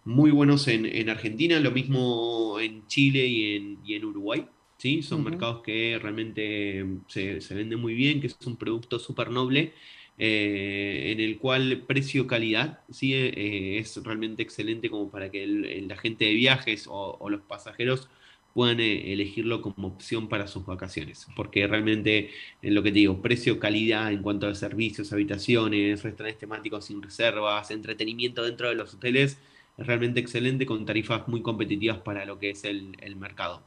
[0.04, 4.46] muy buenos en, Argentina, lo mismo en Chile y en, Uruguay.
[4.76, 5.02] ¿sí?
[5.02, 9.72] Son mercados que realmente se, se venden muy bien, que es un producto súper noble
[10.18, 13.12] eh, en el cual precio-calidad ¿sí?
[13.12, 18.08] Eh, es realmente excelente como para que el, la gente de viajes o, los pasajeros
[18.54, 22.30] puedan eh, elegirlo como opción para sus vacaciones, porque realmente
[22.62, 27.70] en lo que te digo, precio-calidad en cuanto a servicios, habitaciones, restaurantes temáticos sin reservas,
[27.70, 29.38] entretenimiento dentro de los hoteles,
[29.76, 33.62] es realmente excelente con tarifas muy competitivas para lo que es el, mercado.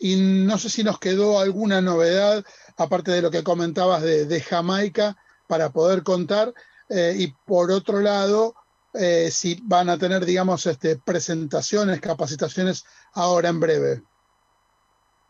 [0.00, 2.44] Y no sé si nos quedó alguna novedad
[2.76, 5.16] aparte de lo que comentabas de, Jamaica,
[5.46, 6.52] para poder contar.
[6.88, 8.54] Eh, y por otro lado,
[8.94, 14.02] eh, si van a tener, digamos, este, presentaciones, capacitaciones ahora en breve.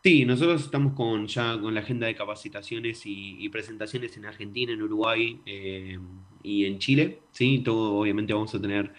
[0.03, 4.81] Sí, nosotros estamos con ya con la agenda de capacitaciones y, presentaciones en Argentina, en
[4.81, 5.97] Uruguay eh,
[6.43, 7.21] y en Chile.
[7.31, 8.93] Sí, todo obviamente vamos a tener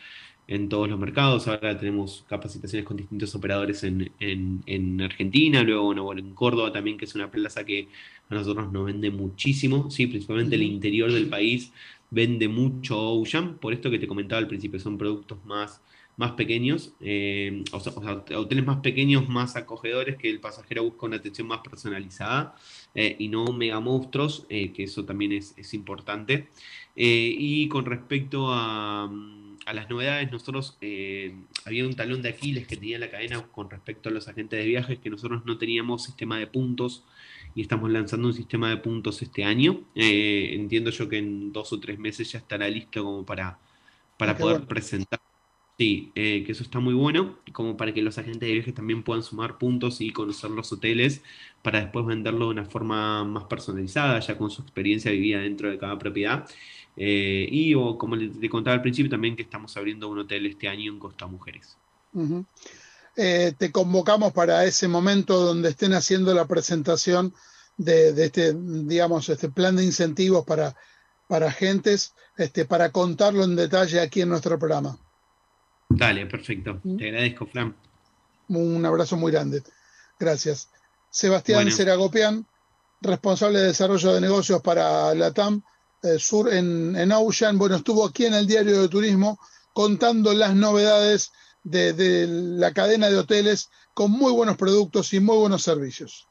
[0.46, 1.48] en todos los mercados.
[1.48, 7.14] Ahora tenemos capacitaciones con distintos operadores en, en, Argentina, luego en Córdoba también, que es
[7.14, 7.88] una plaza que
[8.28, 11.72] a nosotros nos vende muchísimo, sí, principalmente el interior del país
[12.10, 15.82] vende mucho Ocean, por esto que te comentaba al principio, son productos más,
[16.16, 17.92] más pequeños, eh, o, sea,
[18.36, 22.54] hoteles más pequeños, más acogedores, que el pasajero busca una atención más personalizada
[22.94, 26.48] eh, y no mega monstruos, eh, que eso también es, es importante.
[26.94, 29.10] y con respecto a
[29.66, 31.34] a las novedades, nosotros eh,
[31.64, 34.66] había un talón de Aquiles que tenía la cadena con respecto a los agentes de
[34.66, 37.04] viajes, que nosotros no teníamos sistema de puntos
[37.54, 39.80] y estamos lanzando un sistema de puntos este año.
[39.94, 43.58] Eh, entiendo yo que en dos o tres meses ya estará listo como para,
[44.18, 45.20] para ah, poder presentar.
[45.76, 49.02] Sí, eh, que eso está muy bueno, como para que los agentes de viajes también
[49.02, 51.24] puedan sumar puntos y conocer los hoteles
[51.62, 55.78] para después venderlo de una forma más personalizada, ya con su experiencia vivida dentro de
[55.78, 56.48] cada propiedad.
[56.96, 60.68] Eh, y o, como le, contaba al principio, también que estamos abriendo un hotel este
[60.68, 61.76] año en Costa Mujeres.
[63.16, 67.34] Eh, te convocamos para ese momento donde estén haciendo la presentación
[67.76, 70.76] de, este, digamos, este plan de incentivos para,
[71.26, 74.96] para agentes, este, para contarlo en detalle aquí en nuestro programa.
[75.88, 76.80] Dale, perfecto.
[76.98, 77.74] Te agradezco, Fran.
[78.48, 79.62] Un abrazo muy grande.
[80.18, 80.68] Gracias.
[81.10, 82.46] Sebastián Seragopian,
[83.00, 85.62] responsable de desarrollo de negocios para la TAM
[86.04, 89.38] eh, sur en, en, Ocean, bueno, estuvo aquí en el diario de turismo
[89.72, 91.32] contando las novedades
[91.62, 96.28] de, la cadena de hoteles con muy buenos productos y muy buenos servicios.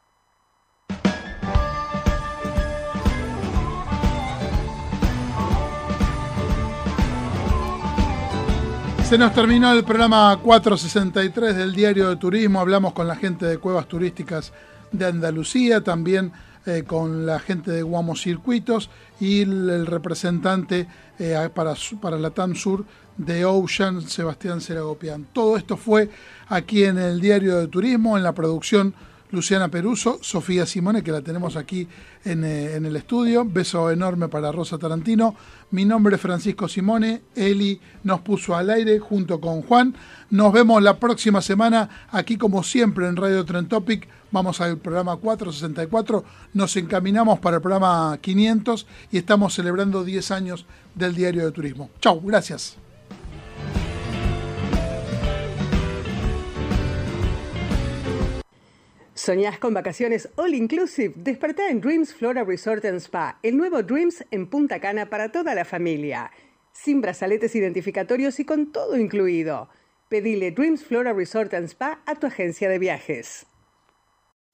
[9.09, 12.59] Se nos terminó el programa 463 del Diario de Turismo.
[12.59, 14.53] Hablamos con la gente de Cuevas Turísticas
[14.91, 16.32] de Andalucía, también
[16.66, 18.89] eh, con la gente de Guamo Circuitos
[19.20, 20.88] y el, representante
[21.20, 22.86] eh, para, para la TAM Sur
[23.18, 25.28] de Ocean, Sebastián Seragopian.
[25.34, 26.09] Todo esto fue
[26.47, 28.93] aquí en el Diario de Turismo, en la producción
[29.32, 31.88] Luciana Peruso, Sofía Simone, que la tenemos aquí
[32.24, 33.43] en, eh, en, el estudio.
[33.43, 35.36] Beso enorme para Rosa Tarantino.
[35.72, 37.24] Mi nombre es Francisco Simone.
[37.36, 39.95] Eli nos puso al aire junto con Juan.
[40.30, 44.07] Nos vemos la próxima semana aquí como siempre en Radio Trend Topic.
[44.34, 46.24] Vamos al programa 464.
[46.56, 50.66] Nos encaminamos para el programa 500 y estamos celebrando 10 años
[50.96, 51.92] del Diario de Turismo.
[52.02, 52.76] Chau, gracias.
[59.14, 61.14] ¿Soñás con vacaciones all inclusive?
[61.16, 65.54] Despertá en Dreams Flora Resort and Spa, el nuevo Dreams en Punta Cana para toda
[65.54, 66.32] la familia.
[66.72, 69.70] Sin brazaletes identificatorios y con todo incluido.
[70.10, 73.46] Pedile Dreams Flora Resort and Spa a tu agencia de viajes.